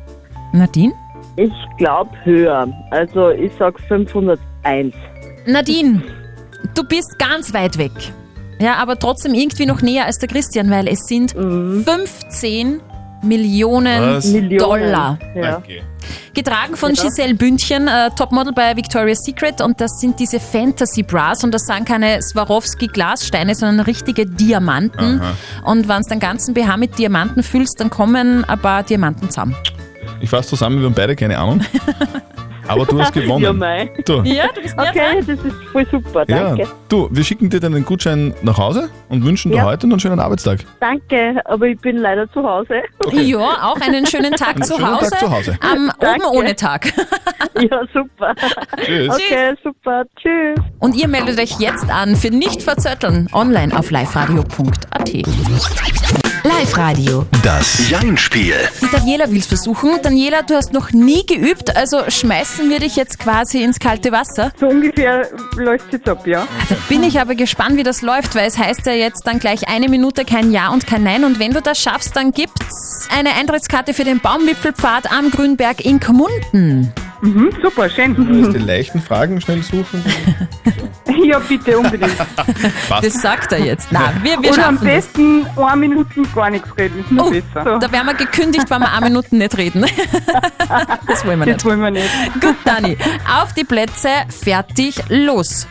Nadine? 0.52 0.92
Ich 1.36 1.52
glaube 1.78 2.10
höher. 2.24 2.68
Also, 2.90 3.30
ich 3.30 3.50
sag 3.58 3.78
501. 3.88 4.94
Nadine, 5.46 6.02
du 6.74 6.84
bist 6.84 7.18
ganz 7.18 7.52
weit 7.52 7.76
weg. 7.78 7.92
Ja, 8.60 8.76
aber 8.76 8.96
trotzdem 8.98 9.34
irgendwie 9.34 9.66
noch 9.66 9.82
näher 9.82 10.06
als 10.06 10.18
der 10.18 10.28
Christian, 10.28 10.70
weil 10.70 10.86
es 10.86 11.00
sind 11.08 11.32
15 11.32 12.80
Millionen 13.24 14.16
Was? 14.16 14.26
Millionen. 14.26 14.58
Dollar. 14.58 15.18
Ja. 15.34 15.58
Okay. 15.58 15.82
Getragen 16.34 16.76
von 16.76 16.94
Ja. 16.94 17.04
Giselle 17.04 17.34
Bündchen, 17.34 17.88
äh, 17.88 18.10
Topmodel 18.10 18.52
bei 18.52 18.76
Victoria's 18.76 19.20
Secret 19.24 19.60
und 19.60 19.80
das 19.80 20.00
sind 20.00 20.18
diese 20.18 20.40
Fantasy 20.40 21.02
Bras 21.02 21.44
und 21.44 21.52
das 21.52 21.62
sind 21.62 21.86
keine 21.86 22.20
Swarovski 22.20 22.88
Glassteine, 22.88 23.54
sondern 23.54 23.86
richtige 23.86 24.26
Diamanten. 24.26 25.22
Und 25.64 25.88
wenn 25.88 26.02
du 26.02 26.08
den 26.08 26.20
ganzen 26.20 26.52
BH 26.54 26.76
mit 26.76 26.98
Diamanten 26.98 27.42
füllst, 27.42 27.80
dann 27.80 27.90
kommen 27.90 28.44
ein 28.44 28.58
paar 28.58 28.82
Diamanten 28.82 29.30
zusammen. 29.30 29.56
Ich 30.20 30.28
fasse 30.30 30.50
zusammen, 30.50 30.80
wir 30.80 30.86
haben 30.86 30.94
beide 30.94 31.16
keine 31.16 31.38
Ahnung. 31.38 31.60
Aber 32.68 32.84
du 32.86 33.00
hast 33.00 33.12
gewonnen. 33.12 33.44
Ja, 33.44 33.52
mei. 33.52 33.90
Du, 34.04 34.22
Ja, 34.22 34.44
du 34.54 34.60
bist 34.62 34.74
Okay, 34.78 35.20
das 35.26 35.28
ist 35.28 35.40
voll 35.72 35.86
super. 35.90 36.24
Danke. 36.26 36.62
ja, 36.62 36.68
du, 36.88 37.08
wir 37.10 37.24
schicken 37.24 37.50
dir 37.50 37.60
deinen 37.60 37.84
Gutschein 37.84 38.34
nach 38.42 38.58
Hause 38.58 38.88
und 39.08 39.24
wünschen 39.24 39.50
dir 39.52 39.58
Ja. 39.58 39.64
heute 39.64 39.86
noch 39.86 39.94
einen 39.94 40.00
schönen 40.00 40.20
Arbeitstag. 40.20 40.60
Danke, 40.80 41.40
aber 41.44 41.66
ich 41.66 41.78
bin 41.80 41.98
leider 41.98 42.30
zu 42.32 42.42
Hause. 42.42 42.82
Ja, 43.12 43.38
auch 43.62 43.80
einen 43.80 44.06
schönen 44.06 44.32
Tag, 44.32 44.54
Einen 44.56 44.62
zu, 44.64 44.74
schönen 44.76 44.96
Hause, 44.96 45.10
Tag 45.10 45.18
zu 45.20 45.30
Hause. 45.30 45.58
am 45.60 45.90
Danke. 46.00 46.26
Oben 46.26 46.36
ohne 46.38 46.56
Tag. 46.56 46.92
Ja, 47.60 47.82
super. 47.92 48.34
Tschüss. 48.84 49.10
Okay, 49.14 49.54
super. 49.62 50.02
Tschüss. 50.16 50.58
Und 50.80 50.96
ihr 50.96 51.06
meldet 51.06 51.38
euch 51.38 51.60
jetzt 51.60 51.88
an 51.90 52.16
für 52.16 52.30
nicht 52.30 52.62
verzötteln 52.62 53.28
online 53.32 53.76
auf 53.78 53.90
liveradio.at. 53.92 56.23
Live-Radio. 56.64 57.26
Das 57.42 57.90
Jein-Spiel. 57.90 58.54
Die 58.80 58.90
Daniela 58.90 59.30
will 59.30 59.36
es 59.36 59.46
versuchen. 59.46 60.00
Daniela, 60.02 60.40
du 60.40 60.54
hast 60.54 60.72
noch 60.72 60.92
nie 60.92 61.26
geübt, 61.26 61.76
also 61.76 61.98
schmeißen 62.08 62.70
wir 62.70 62.78
dich 62.80 62.96
jetzt 62.96 63.18
quasi 63.18 63.62
ins 63.62 63.78
kalte 63.78 64.12
Wasser. 64.12 64.50
So 64.58 64.68
ungefähr 64.68 65.28
läuft 65.56 65.84
es 65.88 65.92
jetzt 65.92 66.08
ab, 66.08 66.26
ja. 66.26 66.48
Da 66.70 66.76
bin 66.88 67.02
ich 67.02 67.20
aber 67.20 67.34
gespannt, 67.34 67.76
wie 67.76 67.82
das 67.82 68.00
läuft, 68.00 68.34
weil 68.34 68.46
es 68.46 68.56
heißt 68.56 68.86
ja 68.86 68.94
jetzt 68.94 69.26
dann 69.26 69.40
gleich 69.40 69.68
eine 69.68 69.90
Minute 69.90 70.24
kein 70.24 70.52
Ja 70.52 70.70
und 70.70 70.86
kein 70.86 71.02
Nein. 71.02 71.24
Und 71.24 71.38
wenn 71.38 71.52
du 71.52 71.60
das 71.60 71.78
schaffst, 71.78 72.16
dann 72.16 72.32
gibt's 72.32 73.08
eine 73.14 73.34
Eintrittskarte 73.34 73.92
für 73.92 74.04
den 74.04 74.20
Baumwipfelpfad 74.20 75.12
am 75.12 75.30
Grünberg 75.30 75.84
in 75.84 76.00
Kommunten. 76.00 76.90
Mhm, 77.20 77.50
super, 77.62 77.90
schön. 77.90 78.52
Die 78.54 78.58
leichten 78.58 79.02
Fragen 79.02 79.38
schnell 79.38 79.62
suchen. 79.62 80.02
ja, 81.24 81.38
bitte, 81.38 81.78
unbedingt. 81.78 82.12
Das 83.02 83.14
sagt 83.20 83.52
er 83.52 83.58
jetzt. 83.64 83.90
Nein, 83.92 84.20
wir, 84.22 84.32
wir 84.42 84.50
Oder 84.52 84.68
am 84.68 84.74
schaffen 84.76 84.86
das. 84.88 85.06
besten 85.06 85.46
eine 85.56 85.76
Minute 85.76 86.22
gar 86.34 86.50
nichts 86.50 86.68
reden, 86.78 87.00
ist 87.00 87.10
noch 87.12 87.26
Oh, 87.26 87.30
besser. 87.30 87.78
da 87.78 87.92
werden 87.92 88.06
wir 88.06 88.14
gekündigt, 88.14 88.70
wenn 88.70 88.80
wir 88.80 88.92
eine 88.92 89.06
Minute 89.06 89.36
nicht 89.36 89.56
reden. 89.56 89.84
Das 91.06 91.24
wollen 91.24 91.38
wir 91.38 91.46
nicht. 91.46 91.56
Das 91.58 91.64
wollen 91.64 91.80
wir 91.80 91.90
nicht. 91.90 92.08
Gut, 92.40 92.56
Dani. 92.64 92.96
Auf 93.40 93.52
die 93.52 93.64
Plätze, 93.64 94.08
fertig, 94.28 94.96
los. 95.08 95.66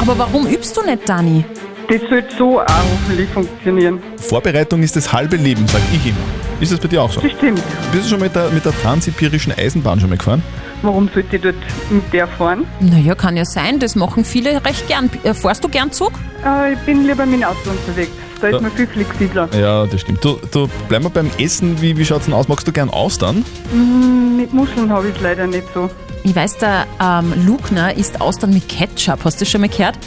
Aber 0.00 0.18
warum 0.18 0.46
übst 0.46 0.76
du 0.76 0.82
nicht, 0.82 1.08
Dani? 1.08 1.44
Das 1.88 2.00
sollte 2.10 2.34
so 2.36 2.60
auch 2.60 2.66
hoffentlich 2.68 3.28
funktionieren. 3.30 4.02
Vorbereitung 4.18 4.82
ist 4.82 4.96
das 4.96 5.10
halbe 5.12 5.36
Leben, 5.36 5.66
sag 5.68 5.80
ich 5.92 6.04
immer. 6.06 6.16
Ist 6.60 6.72
das 6.72 6.80
bei 6.80 6.88
dir 6.88 7.02
auch 7.02 7.10
so? 7.10 7.20
Das 7.20 7.32
stimmt. 7.32 7.62
Bist 7.92 8.04
du 8.06 8.10
schon 8.10 8.20
mit 8.20 8.34
der, 8.34 8.50
mit 8.50 8.64
der 8.64 8.72
transsibirischen 8.82 9.52
Eisenbahn 9.56 9.98
schon 10.00 10.10
mal 10.10 10.18
gefahren? 10.18 10.42
Warum 10.82 11.08
sollte 11.12 11.36
ich 11.36 11.42
dort 11.42 11.56
mit 11.90 12.12
der 12.12 12.28
fahren? 12.28 12.64
Naja, 12.80 13.14
kann 13.14 13.36
ja 13.36 13.44
sein, 13.44 13.78
das 13.80 13.96
machen 13.96 14.24
viele 14.24 14.64
recht 14.64 14.86
gern. 14.86 15.10
Äh, 15.24 15.34
Fährst 15.34 15.64
du 15.64 15.68
gern 15.68 15.90
Zug? 15.90 16.12
Äh, 16.44 16.74
ich 16.74 16.78
bin 16.80 17.06
lieber 17.06 17.26
mit 17.26 17.40
dem 17.40 17.44
Auto 17.44 17.70
unterwegs. 17.70 18.12
Da 18.40 18.48
ist 18.48 18.60
man 18.60 18.70
viel 18.70 18.86
flexibler. 18.86 19.48
Ja, 19.58 19.84
das 19.86 20.00
stimmt. 20.00 20.24
Du, 20.24 20.38
du 20.52 20.68
bleiben 20.88 21.04
wir 21.04 21.10
beim 21.10 21.28
Essen. 21.38 21.80
Wie, 21.82 21.96
wie 21.96 22.04
schaut's 22.04 22.26
denn 22.26 22.34
aus? 22.34 22.46
Magst 22.46 22.68
du 22.68 22.72
gern 22.72 22.88
Austern? 22.88 23.44
Mm, 23.72 24.36
mit 24.36 24.54
Muscheln 24.54 24.92
habe 24.92 25.08
ich 25.08 25.16
es 25.16 25.20
leider 25.20 25.48
nicht 25.48 25.64
so. 25.74 25.90
Ich 26.22 26.36
weiß, 26.36 26.58
der 26.58 26.86
ähm, 27.02 27.32
Lugner 27.44 27.96
isst 27.96 28.20
Austern 28.20 28.54
mit 28.54 28.68
Ketchup. 28.68 29.24
Hast 29.24 29.40
du 29.40 29.44
das 29.44 29.50
schon 29.50 29.60
mal 29.60 29.68
gehört? 29.68 29.98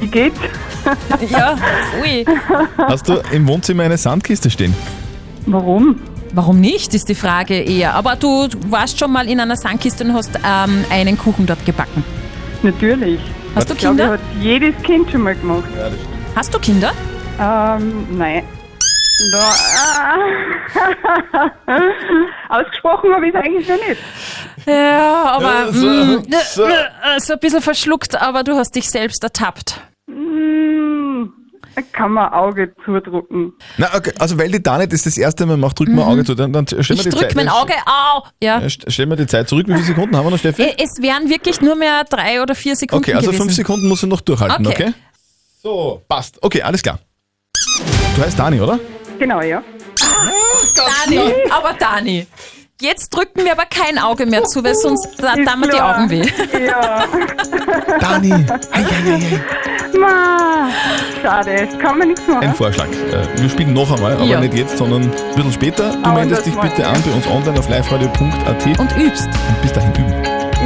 Wie 0.00 0.06
geht's? 0.08 0.38
ja, 1.30 1.56
ui. 2.02 2.26
Hast 2.76 3.08
du 3.08 3.22
im 3.32 3.46
Wohnzimmer 3.48 3.84
eine 3.84 3.96
Sandkiste 3.96 4.50
stehen? 4.50 4.74
Warum? 5.46 5.96
Warum 6.32 6.60
nicht, 6.60 6.94
ist 6.94 7.08
die 7.08 7.14
Frage 7.14 7.54
eher. 7.60 7.94
Aber 7.94 8.16
du 8.16 8.48
warst 8.68 8.98
schon 8.98 9.10
mal 9.12 9.28
in 9.28 9.40
einer 9.40 9.56
Sandkiste 9.56 10.04
und 10.04 10.14
hast 10.14 10.30
ähm, 10.46 10.84
einen 10.90 11.18
Kuchen 11.18 11.46
dort 11.46 11.64
gebacken. 11.66 12.04
Natürlich. 12.62 13.20
Hast 13.54 13.68
du 13.68 13.74
Ich 13.74 13.80
glaube, 13.80 13.96
Kinder? 13.96 14.12
hat 14.14 14.20
jedes 14.40 14.74
Kind 14.82 15.10
schon 15.10 15.22
mal 15.22 15.34
gemacht. 15.34 15.64
Hast 16.36 16.54
du 16.54 16.58
Kinder? 16.60 16.92
Ähm, 17.40 18.06
nein. 18.16 18.44
Da, 19.32 19.52
Ausgesprochen 22.48 23.12
habe 23.14 23.28
ich 23.28 23.34
es 23.34 23.40
eigentlich 23.40 23.68
noch 23.68 23.76
nicht. 23.88 24.00
Ja, 24.66 25.24
aber 25.32 25.66
Ja, 25.66 25.72
so, 25.72 25.86
mm, 25.86 26.24
so. 26.54 26.64
äh, 26.64 26.70
so 27.18 27.32
ein 27.34 27.38
bisschen 27.38 27.60
verschluckt, 27.60 28.20
aber 28.20 28.44
du 28.44 28.54
hast 28.56 28.74
dich 28.74 28.88
selbst 28.88 29.22
ertappt. 29.22 29.80
Mm, 30.06 31.09
kann 31.92 32.12
man 32.12 32.32
Auge 32.32 32.72
zudrucken. 32.84 33.52
Na, 33.78 33.88
okay, 33.94 34.12
also 34.18 34.36
weil 34.38 34.50
die 34.50 34.62
Dani 34.62 34.88
das 34.88 35.02
das 35.02 35.16
erste 35.16 35.46
Mal 35.46 35.56
macht, 35.56 35.78
drücken 35.78 35.94
wir 35.96 36.06
Auge 36.06 36.24
zu. 36.24 36.34
Dann, 36.34 36.52
dann 36.52 36.66
stellen 36.66 36.84
wir 36.88 36.94
Ich 36.96 37.02
die 37.04 37.08
drück 37.10 37.20
Zeit, 37.22 37.34
mein 37.34 37.48
Auge, 37.48 37.72
au! 37.86 38.22
Ja. 38.42 38.58
Ja, 38.60 38.66
st- 38.66 38.90
Stellen 38.90 39.08
wir 39.10 39.16
die 39.16 39.26
Zeit 39.26 39.48
zurück. 39.48 39.66
Wie 39.68 39.72
viele 39.74 39.84
Sekunden 39.86 40.16
haben 40.16 40.26
wir 40.26 40.30
noch, 40.30 40.38
Steffi? 40.38 40.62
Es 40.78 41.00
wären 41.00 41.28
wirklich 41.28 41.60
nur 41.60 41.76
mehr 41.76 42.04
drei 42.04 42.42
oder 42.42 42.54
vier 42.54 42.76
Sekunden 42.76 43.04
Okay, 43.04 43.14
also 43.14 43.28
gewesen. 43.28 43.42
fünf 43.44 43.54
Sekunden 43.54 43.88
musst 43.88 44.02
du 44.02 44.06
noch 44.06 44.20
durchhalten, 44.20 44.66
Okay. 44.66 44.84
okay? 44.88 44.94
So, 45.62 46.02
passt. 46.08 46.38
Okay, 46.42 46.62
alles 46.62 46.82
klar. 46.82 46.98
Du 48.16 48.22
heißt 48.22 48.38
Dani, 48.38 48.60
oder? 48.60 48.78
Genau, 49.18 49.40
ja. 49.40 49.62
Dani, 50.76 51.20
aber 51.50 51.74
Dani. 51.78 52.26
Jetzt 52.82 53.10
drücken 53.14 53.44
wir 53.44 53.52
aber 53.52 53.66
kein 53.66 53.98
Auge 53.98 54.24
mehr 54.24 54.42
zu, 54.44 54.64
weil 54.64 54.74
sonst 54.74 55.06
da, 55.18 55.34
da 55.36 55.54
mir 55.54 55.68
die. 55.68 55.78
Augen 55.80 56.08
weh. 56.08 56.26
Ja. 56.66 57.04
Dani. 58.00 58.46
Ma, 59.98 60.68
schade, 61.22 61.68
kann 61.80 61.98
man 61.98 62.08
nichts 62.08 62.26
machen. 62.26 62.40
Ein 62.42 62.54
Vorschlag. 62.54 62.86
Äh, 62.86 63.40
Wir 63.40 63.48
spielen 63.50 63.72
noch 63.72 63.90
einmal, 63.94 64.12
aber 64.14 64.24
Ja. 64.24 64.40
nicht 64.40 64.54
jetzt, 64.54 64.76
sondern 64.78 65.02
ein 65.02 65.10
bisschen 65.34 65.52
später. 65.52 65.90
Du 65.92 65.98
Aber 66.04 66.20
meldest 66.20 66.46
dich 66.46 66.54
bitte 66.54 66.86
an 66.86 67.02
bei 67.02 67.10
uns 67.12 67.26
online 67.26 67.58
auf 67.58 67.68
liveradio.at 67.68 68.78
und 68.78 68.96
übst. 68.96 69.26
Und 69.26 69.62
bis 69.62 69.72
dahin 69.72 69.92
üben. 69.92 70.14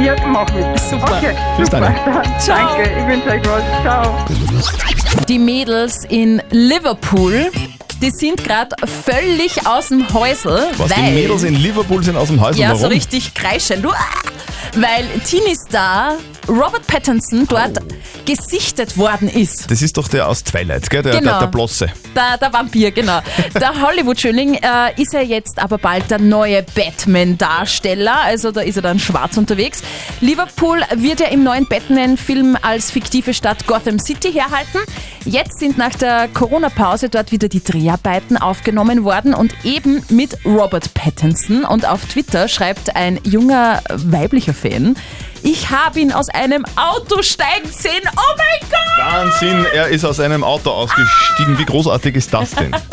Ja, 0.03 0.13
mach 0.27 0.45
ich. 0.49 0.81
Super. 0.81 1.05
Okay, 1.17 1.35
Tschüss, 1.57 1.67
super. 1.67 1.81
Dani. 1.81 1.95
Ciao. 2.39 2.57
Danke, 2.75 2.91
ich 2.99 3.07
wünsche 3.07 3.29
euch 3.29 3.41
was. 3.45 3.81
Ciao. 3.81 5.25
Die 5.29 5.39
Mädels 5.39 6.05
in 6.09 6.41
Liverpool, 6.51 7.49
die 8.01 8.11
sind 8.11 8.43
gerade 8.43 8.75
völlig 9.03 9.65
aus 9.65 9.89
dem 9.89 10.11
Häusel. 10.13 10.67
Was, 10.77 10.91
die 10.93 11.01
weil, 11.01 11.11
Mädels 11.13 11.43
in 11.43 11.55
Liverpool 11.55 12.03
sind 12.03 12.15
aus 12.17 12.27
dem 12.27 12.41
Häusl, 12.41 12.59
Ja, 12.59 12.69
warum? 12.69 12.81
so 12.81 12.87
richtig 12.87 13.33
kreischend. 13.33 13.85
Uah! 13.85 13.95
Weil 14.75 15.05
Teenie-Star 15.25 16.15
Robert 16.47 16.85
Pattinson 16.85 17.47
dort 17.47 17.79
gesichtet 18.25 18.97
worden 18.97 19.29
ist. 19.29 19.69
Das 19.71 19.81
ist 19.81 19.97
doch 19.97 20.07
der 20.07 20.27
aus 20.27 20.43
Twilight, 20.43 20.89
gell? 20.89 21.01
Der, 21.01 21.13
Genau. 21.19 21.31
der, 21.31 21.39
der 21.41 21.47
Blosse. 21.47 21.89
Der, 22.15 22.37
der 22.37 22.51
Vampir, 22.53 22.91
genau. 22.91 23.19
Der 23.53 23.81
Hollywood-Schönling 23.81 24.55
äh, 24.55 25.01
ist 25.01 25.13
er 25.13 25.21
jetzt 25.23 25.59
aber 25.59 25.77
bald 25.77 26.09
der 26.11 26.19
neue 26.19 26.63
Batman-Darsteller. 26.63 28.21
Also 28.25 28.51
da 28.51 28.61
ist 28.61 28.75
er 28.75 28.81
dann 28.81 28.99
schwarz 28.99 29.37
unterwegs. 29.37 29.81
Liverpool 30.21 30.81
wird 30.95 31.19
ja 31.19 31.27
im 31.27 31.43
neuen 31.43 31.67
Batman-Film 31.67 32.57
als 32.61 32.91
fiktive 32.91 33.33
Stadt 33.33 33.65
Gotham 33.67 33.99
City 33.99 34.31
herhalten. 34.31 34.79
Jetzt 35.25 35.59
sind 35.59 35.77
nach 35.77 35.95
der 35.95 36.27
Corona-Pause 36.33 37.09
dort 37.09 37.31
wieder 37.31 37.47
die 37.47 37.61
Dreharbeiten 37.85 38.37
aufgenommen 38.37 39.03
worden 39.03 39.35
und 39.35 39.53
eben 39.63 40.01
mit 40.09 40.37
Robert 40.43 40.93
Pattinson. 40.95 41.63
Und 41.65 41.87
auf 41.87 42.03
Twitter 42.05 42.47
schreibt 42.47 42.95
ein 42.95 43.19
junger 43.23 43.81
weiblicher 43.89 44.55
Fan, 44.55 44.95
ich 45.43 45.69
habe 45.69 45.99
ihn 45.99 46.11
aus 46.11 46.29
einem 46.29 46.65
Auto 46.75 47.21
steigen 47.21 47.69
sehen. 47.69 48.01
Oh 48.17 48.35
mein 48.37 48.69
Gott! 48.71 49.05
Wahnsinn, 49.13 49.65
er 49.75 49.89
ist 49.89 50.03
aus 50.03 50.19
einem 50.19 50.43
Auto 50.43 50.71
ausgestiegen. 50.71 51.59
Wie 51.59 51.65
großartig 51.65 52.15
ist 52.15 52.33
das 52.33 52.51
denn? 52.51 52.75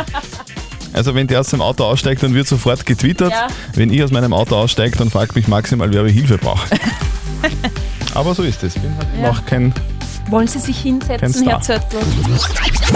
Also 0.94 1.14
wenn 1.14 1.26
der 1.26 1.40
aus 1.40 1.48
dem 1.48 1.62
Auto 1.62 1.84
aussteigt, 1.84 2.22
dann 2.22 2.34
wird 2.34 2.46
sofort 2.46 2.84
getwittert. 2.84 3.30
Ja. 3.32 3.46
Wenn 3.72 3.90
ich 3.90 4.02
aus 4.04 4.10
meinem 4.10 4.34
Auto 4.34 4.56
aussteige, 4.56 4.98
dann 4.98 5.08
fragt 5.10 5.34
mich 5.34 5.48
maximal, 5.48 5.90
wer 5.90 6.04
Hilfe 6.06 6.36
braucht. 6.36 6.70
Aber 8.14 8.34
so 8.34 8.42
ist 8.42 8.62
es. 8.62 8.76
Ich 8.76 8.82
bin 8.82 8.94
halt 8.98 9.06
Ja. 9.22 9.30
auch 9.30 9.46
kein 9.46 9.72
Wollen 10.32 10.48
Sie 10.48 10.60
sich 10.60 10.78
hinsetzen, 10.78 11.44
Kein 11.44 11.48
Herr. 11.50 11.60
Zöttl? 11.60 11.98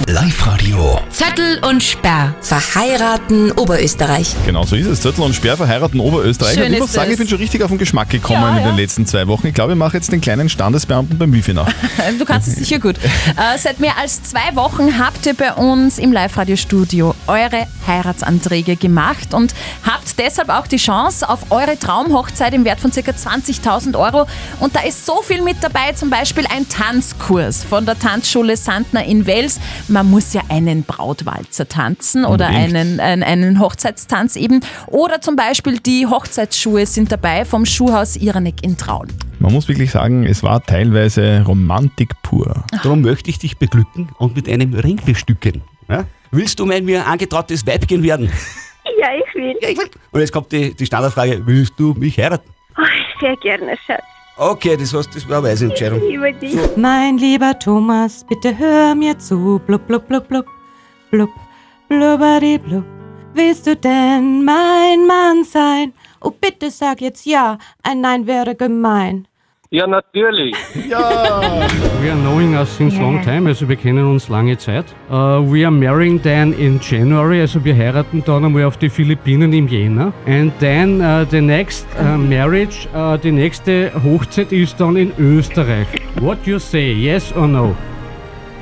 Live-Radio. 0.09 0.99
Zettel 1.11 1.63
und 1.69 1.83
Sperr. 1.83 2.35
Verheiraten 2.41 3.53
Oberösterreich. 3.53 4.35
Genau 4.47 4.65
so 4.65 4.75
ist 4.75 4.87
es. 4.87 5.03
Zettel 5.03 5.23
und 5.23 5.35
Sperr 5.35 5.59
verheiraten 5.59 6.01
Oberösterreich. 6.01 6.55
Schön 6.55 6.63
und 6.63 6.69
ich 6.71 6.75
ist 6.77 6.81
muss 6.81 6.93
sagen, 6.95 7.09
es. 7.09 7.13
ich 7.13 7.19
bin 7.19 7.29
schon 7.29 7.37
richtig 7.37 7.63
auf 7.63 7.69
den 7.69 7.77
Geschmack 7.77 8.09
gekommen 8.09 8.41
Ja, 8.41 8.57
in 8.57 8.63
ja. 8.65 8.71
den 8.71 8.77
letzten 8.77 9.05
zwei 9.05 9.27
Wochen. 9.27 9.49
Ich 9.49 9.53
glaube, 9.53 9.75
ich 9.75 9.79
mache 9.79 9.99
jetzt 9.99 10.11
den 10.11 10.23
kleinen 10.23 10.49
Standesbeamten 10.49 11.19
beim 11.19 11.31
Wifi 11.31 11.53
nach. 11.53 11.69
Du 12.19 12.25
kannst 12.25 12.49
es 12.49 12.55
sicher 12.55 12.79
gut. 12.79 12.97
Äh, 12.97 13.59
seit 13.59 13.81
mehr 13.81 13.99
als 13.99 14.23
zwei 14.23 14.55
Wochen 14.55 14.99
habt 14.99 15.27
ihr 15.27 15.35
bei 15.35 15.53
uns 15.53 15.99
im 15.99 16.13
Live-Radio-Studio 16.13 17.15
eure 17.27 17.67
Heiratsanträge 17.87 18.77
gemacht 18.77 19.35
und 19.35 19.55
habt 19.85 20.19
deshalb 20.19 20.49
auch 20.49 20.67
die 20.67 20.79
Chance 20.79 21.29
auf 21.29 21.51
eure 21.51 21.79
Traumhochzeit 21.79 22.55
im 22.55 22.65
Wert 22.65 22.81
von 22.81 22.91
ca. 22.93 23.01
20.000 23.01 23.99
Euro. 23.99 24.27
Und 24.61 24.75
da 24.75 24.81
ist 24.81 25.05
so 25.05 25.21
viel 25.21 25.43
mit 25.43 25.57
dabei, 25.61 25.93
zum 25.93 26.09
Beispiel 26.09 26.47
ein 26.47 26.67
Tanzkurs 26.69 27.26
von 27.27 27.85
der 27.85 27.99
Tanzschule 27.99 28.57
Sandner 28.57 29.05
in 29.05 29.27
Wels. 29.27 29.61
Man 29.89 30.09
muss 30.09 30.33
ja 30.33 30.43
einen 30.49 30.85
Brautwalzer 30.85 31.67
tanzen 31.69 32.25
oder 32.25 32.47
einen, 32.47 33.01
einen, 33.01 33.25
einen 33.25 33.59
Hochzeitstanz 33.59 34.37
eben. 34.37 34.61
Oder 34.87 35.21
zum 35.21 35.35
Beispiel 35.35 35.79
die 35.79 36.07
Hochzeitsschuhe 36.07 36.87
sind 36.87 37.11
dabei 37.11 37.45
vom 37.45 37.67
Schuhhaus 37.67 38.15
Iranek 38.15 38.63
in 38.63 38.77
Traun. 38.77 39.09
Man 39.41 39.53
muss 39.53 39.67
wirklich 39.67 39.91
sagen, 39.91 40.25
es 40.25 40.45
war 40.45 40.63
teilweise 40.63 41.43
Romantik 41.45 42.11
pur. 42.23 42.65
Darum 42.85 43.01
möchte 43.01 43.29
ich 43.29 43.41
dich 43.41 43.59
beglücken 43.59 44.09
und 44.19 44.37
mit 44.37 44.49
einem 44.49 44.73
Ring 44.75 45.01
bestücken. 45.05 45.63
Ja? 45.89 46.05
Willst 46.31 46.61
du 46.61 46.67
mein 46.67 46.85
mir 46.85 47.07
angetrautes 47.07 47.67
Weibchen 47.67 48.03
werden? 48.03 48.31
Ja, 48.99 49.09
ich 49.13 49.35
will. 49.35 49.55
Ja, 49.61 49.69
ich 49.69 49.77
will. 49.77 49.91
Und 50.13 50.21
jetzt 50.21 50.33
kommt 50.33 50.51
die, 50.53 50.75
die 50.75 50.87
Standardfrage, 50.87 51.45
willst 51.45 51.75
du 51.77 51.93
mich 51.95 52.17
heiraten? 52.19 52.49
Oh, 52.79 52.83
sehr 53.21 53.37
gerne, 53.37 53.77
Schatz. 53.85 54.05
Okay, 54.39 54.77
das 54.77 54.93
heißt, 54.93 55.15
das 55.15 55.27
war 55.29 55.39
eine 55.39 55.49
weise 55.49 55.65
Entscheidung. 55.65 56.03
Ich 56.03 56.11
liebe 56.11 56.33
dich. 56.35 56.77
Mein 56.77 57.17
lieber 57.17 57.59
Thomas, 57.59 58.23
bitte 58.25 58.57
hör 58.57 58.95
mir 58.95 59.19
zu. 59.19 59.61
Blub, 59.67 59.87
blub, 59.87 60.07
blub, 60.07 60.29
blub. 60.29 60.47
Blub, 61.11 61.31
blubberi, 61.89 62.59
blub. 62.59 62.85
Willst 63.33 63.67
du 63.67 63.75
denn 63.77 64.45
mein 64.45 65.07
Mann 65.07 65.45
sein? 65.45 65.95
Oh, 66.21 66.31
bitte 66.31 66.71
sag 66.71 67.01
jetzt 67.01 67.25
ja. 67.25 67.57
Ein 67.83 68.03
Nein 68.03 68.27
wäre 68.27 68.55
gemein. 68.55 69.27
Ja, 69.71 69.87
natürlich. 69.87 70.55
Ja. 70.89 71.51
We 72.01 72.11
are 72.11 72.21
knowing 72.21 72.55
us 72.55 72.77
since 72.77 72.97
long 72.99 73.21
time, 73.23 73.49
also 73.49 73.69
wir 73.69 73.77
kennen 73.77 74.07
uns 74.07 74.29
lange 74.29 74.57
Zeit. 74.57 74.85
Uh, 75.11 75.41
we 75.43 75.65
are 75.65 75.71
marrying 75.71 76.23
then 76.23 76.53
in 76.53 76.79
January, 76.81 77.41
also 77.41 77.65
wir 77.65 77.75
heiraten 77.75 78.23
dann 78.25 78.45
einmal 78.45 78.65
auf 78.65 78.77
die 78.77 78.89
Philippinen 78.89 79.53
im 79.53 79.67
Jänner. 79.67 80.13
And 80.27 80.57
then 80.61 81.01
uh, 81.01 81.27
the 81.29 81.41
next 81.41 81.87
uh, 81.99 82.17
marriage, 82.17 82.87
uh, 82.95 83.17
die 83.17 83.33
nächste 83.33 83.91
Hochzeit 84.05 84.53
ist 84.53 84.81
dann 84.81 84.97
in 84.97 85.13
Österreich. 85.19 85.89
What 86.21 86.39
you 86.47 86.59
say, 86.59 86.93
yes 86.93 87.35
or 87.35 87.49
no? 87.49 87.75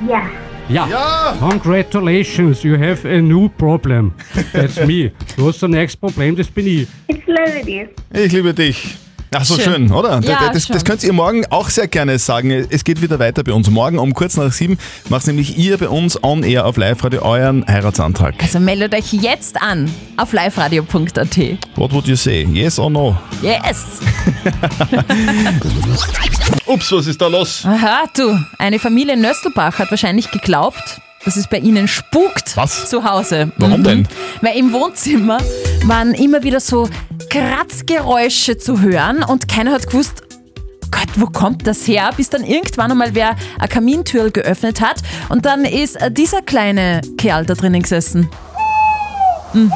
Ja. 0.09 0.23
Ja. 0.67 1.35
Congratulations, 1.39 2.63
you 2.63 2.75
have 2.75 3.07
a 3.07 3.21
new 3.21 3.49
problem. 3.49 4.11
That's 4.51 4.83
me. 4.87 5.11
Du 5.37 5.47
hast 5.47 5.63
ein 5.63 5.71
nächstes 5.71 5.99
Problem, 5.99 6.35
das 6.35 6.47
bin 6.47 6.65
ich. 6.65 6.87
Ich 7.07 7.23
liebe 7.27 7.65
dich. 7.65 7.87
Ich 8.11 8.31
liebe 8.31 8.53
dich. 8.53 9.04
Ach 9.37 9.45
so, 9.45 9.55
Schön. 9.55 9.63
schön, 9.63 9.91
oder? 9.91 10.19
Ja, 10.23 10.49
das, 10.53 10.67
das 10.67 10.85
könnt 10.85 11.03
ihr 11.03 11.13
morgen 11.13 11.45
auch 11.49 11.69
sehr 11.69 11.87
gerne 11.87 12.17
sagen. 12.19 12.51
Es 12.69 12.83
geht 12.83 13.01
wieder 13.01 13.19
weiter 13.19 13.43
bei 13.43 13.53
uns. 13.53 13.69
Morgen 13.69 13.99
um 13.99 14.13
kurz 14.13 14.37
nach 14.37 14.51
sieben 14.51 14.77
macht 15.09 15.27
nämlich 15.27 15.57
ihr 15.57 15.77
bei 15.77 15.89
uns 15.89 16.21
on 16.23 16.43
air 16.43 16.65
auf 16.65 16.77
Live-Radio 16.77 17.21
euren 17.21 17.65
Heiratsantrag. 17.67 18.35
Also 18.41 18.59
meldet 18.59 18.93
euch 18.93 19.13
jetzt 19.13 19.61
an 19.61 19.91
auf 20.17 20.31
liveradio.at. 20.31 21.37
What 21.75 21.91
would 21.91 22.07
you 22.07 22.15
say? 22.15 22.47
Yes 22.51 22.79
or 22.79 22.89
no? 22.89 23.17
Yes! 23.41 23.99
Ups, 26.65 26.91
was 26.91 27.07
ist 27.07 27.21
da 27.21 27.27
los? 27.27 27.63
Aha, 27.65 28.03
du, 28.15 28.37
eine 28.57 28.79
Familie 28.79 29.13
in 29.13 29.21
Nöstelbach 29.21 29.79
hat 29.79 29.91
wahrscheinlich 29.91 30.31
geglaubt, 30.31 31.01
dass 31.23 31.37
es 31.37 31.47
bei 31.47 31.59
ihnen 31.59 31.87
spukt 31.87 32.55
Was? 32.55 32.89
zu 32.89 33.03
Hause. 33.03 33.51
Warum 33.57 33.83
denn? 33.83 34.07
Weil 34.41 34.57
im 34.57 34.73
Wohnzimmer 34.73 35.37
waren 35.85 36.13
immer 36.13 36.43
wieder 36.43 36.59
so 36.59 36.89
Kratzgeräusche 37.39 38.57
zu 38.57 38.81
hören 38.81 39.23
und 39.23 39.47
keiner 39.47 39.71
hat 39.73 39.87
gewusst, 39.87 40.21
Gott, 40.91 41.09
wo 41.17 41.25
kommt 41.25 41.67
das 41.67 41.85
her? 41.87 42.11
Bis 42.15 42.29
dann 42.29 42.43
irgendwann 42.45 42.91
einmal 42.91 43.13
wer 43.15 43.35
eine 43.59 43.67
Kamintür 43.67 44.29
geöffnet 44.31 44.79
hat 44.79 45.01
und 45.29 45.45
dann 45.45 45.65
ist 45.65 45.97
dieser 46.11 46.41
kleine 46.41 47.01
Kerl 47.17 47.45
da 47.45 47.53
drinnen 47.55 47.81
gesessen. 47.81 48.29
Mhm. 49.53 49.71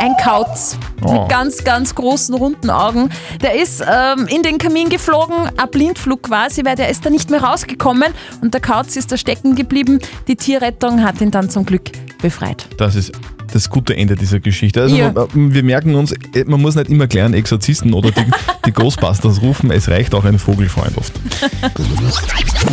Ein 0.00 0.16
Kauz 0.22 0.76
Oh. 1.02 1.12
mit 1.20 1.28
ganz, 1.28 1.64
ganz 1.64 1.94
großen, 1.94 2.34
runden 2.34 2.70
Augen. 2.70 3.10
Der 3.42 3.54
ist 3.60 3.82
ähm, 3.86 4.26
in 4.26 4.42
den 4.42 4.58
Kamin 4.58 4.88
geflogen, 4.88 5.36
ein 5.56 5.70
Blindflug 5.70 6.22
quasi, 6.22 6.64
weil 6.64 6.76
der 6.76 6.88
ist 6.88 7.04
da 7.04 7.10
nicht 7.10 7.30
mehr 7.30 7.42
rausgekommen 7.42 8.12
und 8.40 8.54
der 8.54 8.60
Kauz 8.60 8.96
ist 8.96 9.12
da 9.12 9.16
stecken 9.18 9.54
geblieben. 9.54 9.98
Die 10.28 10.36
Tierrettung 10.36 11.02
hat 11.04 11.20
ihn 11.20 11.30
dann 11.30 11.50
zum 11.50 11.64
Glück 11.66 11.90
befreit. 12.22 12.66
Das 12.78 12.94
ist 12.96 13.12
das 13.54 13.70
gute 13.70 13.96
Ende 13.96 14.16
dieser 14.16 14.40
Geschichte. 14.40 14.82
Also 14.82 14.96
Ja. 14.96 15.12
man, 15.12 15.28
wir 15.54 15.62
merken 15.62 15.94
uns, 15.94 16.14
man 16.46 16.60
muss 16.60 16.74
nicht 16.74 16.90
immer 16.90 17.06
einen 17.14 17.34
Exorzisten 17.34 17.92
oder 17.94 18.10
die, 18.10 18.24
die 18.66 18.72
Ghostbusters 18.72 19.40
rufen, 19.42 19.70
es 19.70 19.88
reicht 19.88 20.14
auch 20.14 20.24
ein 20.24 20.38
Vogelfreund 20.38 20.96
oft. 20.98 21.12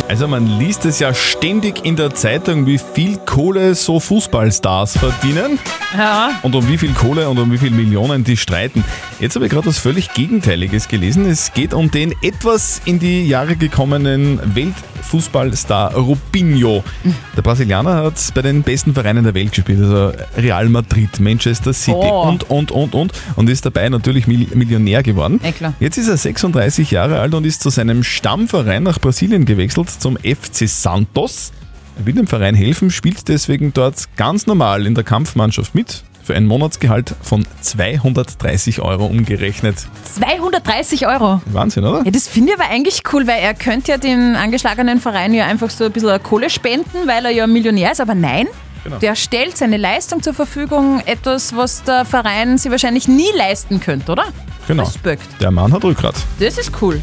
Also 0.08 0.28
man 0.28 0.58
liest 0.58 0.84
es 0.84 0.98
ja 0.98 1.14
ständig 1.14 1.84
in 1.84 1.96
der 1.96 2.14
Zeitung, 2.14 2.66
wie 2.66 2.78
viel 2.78 3.16
Kohle 3.18 3.74
so 3.74 4.00
Fußballstars 4.00 4.98
verdienen 4.98 5.58
Ja. 5.96 6.30
und 6.42 6.54
um 6.54 6.68
wie 6.68 6.78
viel 6.78 6.92
Kohle 6.92 7.28
und 7.28 7.38
um 7.38 7.52
wie 7.52 7.58
viel 7.58 7.70
Millionen 7.70 8.24
die 8.24 8.36
streiten. 8.36 8.84
Jetzt 9.20 9.34
habe 9.36 9.46
ich 9.46 9.52
gerade 9.52 9.66
was 9.66 9.78
völlig 9.78 10.12
Gegenteiliges 10.14 10.88
gelesen. 10.88 11.26
Es 11.26 11.52
geht 11.52 11.72
um 11.74 11.90
den 11.90 12.14
etwas 12.22 12.80
in 12.84 12.98
die 12.98 13.26
Jahre 13.26 13.56
gekommenen 13.56 14.40
Weltfußballstar 14.54 15.94
Rubinho. 15.94 16.82
Der 17.36 17.42
Brasilianer 17.42 17.96
hat 18.04 18.14
bei 18.34 18.42
den 18.42 18.62
besten 18.62 18.94
Vereinen 18.94 19.24
der 19.24 19.34
Welt 19.34 19.52
gespielt, 19.52 19.80
also 19.80 20.12
Real 20.36 20.68
Madrid, 20.72 21.20
Manchester 21.20 21.72
City 21.72 21.92
Oh. 21.96 22.22
und, 22.28 22.50
und, 22.50 22.72
und, 22.72 22.94
und. 22.94 23.12
Und 23.36 23.48
ist 23.50 23.64
dabei 23.64 23.88
natürlich 23.88 24.26
Mil- 24.26 24.48
Millionär 24.54 25.02
geworden. 25.02 25.40
Ja. 25.60 25.74
Jetzt 25.78 25.98
ist 25.98 26.08
er 26.08 26.16
36 26.16 26.90
Jahre 26.90 27.20
alt 27.20 27.34
und 27.34 27.44
ist 27.46 27.62
zu 27.62 27.70
seinem 27.70 28.02
Stammverein 28.02 28.82
nach 28.82 28.98
Brasilien 29.00 29.44
gewechselt, 29.44 29.90
zum 29.90 30.16
FC 30.16 30.68
Santos. 30.68 31.52
Er 31.98 32.06
will 32.06 32.14
dem 32.14 32.26
Verein 32.26 32.54
helfen, 32.54 32.90
spielt 32.90 33.28
deswegen 33.28 33.72
dort 33.74 34.08
ganz 34.16 34.46
normal 34.46 34.86
in 34.86 34.94
der 34.94 35.04
Kampfmannschaft 35.04 35.74
mit. 35.74 36.02
Für 36.24 36.36
ein 36.36 36.46
Monatsgehalt 36.46 37.14
von 37.20 37.44
230 37.62 38.80
Euro 38.80 39.06
umgerechnet. 39.06 39.74
230 40.04 41.06
Euro. 41.08 41.42
Wahnsinn, 41.46 41.84
oder? 41.84 42.02
Ja, 42.04 42.10
das 42.10 42.28
finde 42.28 42.52
ich 42.52 42.60
aber 42.60 42.70
eigentlich 42.70 43.02
cool, 43.12 43.26
weil 43.26 43.40
er 43.40 43.54
könnte 43.54 43.90
ja 43.90 43.98
dem 43.98 44.36
angeschlagenen 44.36 45.00
Verein 45.00 45.34
ja 45.34 45.46
einfach 45.46 45.68
so 45.70 45.84
ein 45.84 45.92
bisschen 45.92 46.22
Kohle 46.22 46.48
spenden, 46.48 47.06
weil 47.06 47.24
er 47.24 47.32
ja 47.32 47.46
Millionär 47.48 47.92
ist, 47.92 48.00
aber 48.00 48.14
nein. 48.14 48.46
Genau. 48.84 48.98
Der 48.98 49.14
stellt 49.14 49.56
seine 49.56 49.76
Leistung 49.76 50.22
zur 50.22 50.34
Verfügung, 50.34 51.02
etwas, 51.06 51.54
was 51.56 51.84
der 51.84 52.04
Verein 52.04 52.58
sich 52.58 52.70
wahrscheinlich 52.70 53.06
nie 53.06 53.30
leisten 53.36 53.80
könnte, 53.80 54.12
oder? 54.12 54.24
Genau. 54.66 54.84
Respekt. 54.84 55.26
Der 55.40 55.50
Mann 55.50 55.72
hat 55.72 55.84
Rückgrat. 55.84 56.14
Das 56.38 56.58
ist 56.58 56.70
cool. 56.80 57.00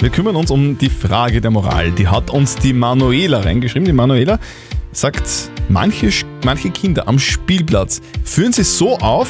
Wir 0.00 0.10
kümmern 0.10 0.36
uns 0.36 0.50
um 0.50 0.76
die 0.76 0.90
Frage 0.90 1.40
der 1.40 1.50
Moral. 1.50 1.90
Die 1.92 2.08
hat 2.08 2.30
uns 2.30 2.56
die 2.56 2.72
Manuela 2.72 3.40
reingeschrieben. 3.40 3.86
Die 3.86 3.92
Manuela 3.92 4.38
sagt, 4.92 5.50
manche, 5.68 6.10
manche 6.44 6.70
Kinder 6.70 7.08
am 7.08 7.18
Spielplatz 7.18 8.00
führen 8.24 8.52
sie 8.52 8.64
so 8.64 8.98
auf 8.98 9.28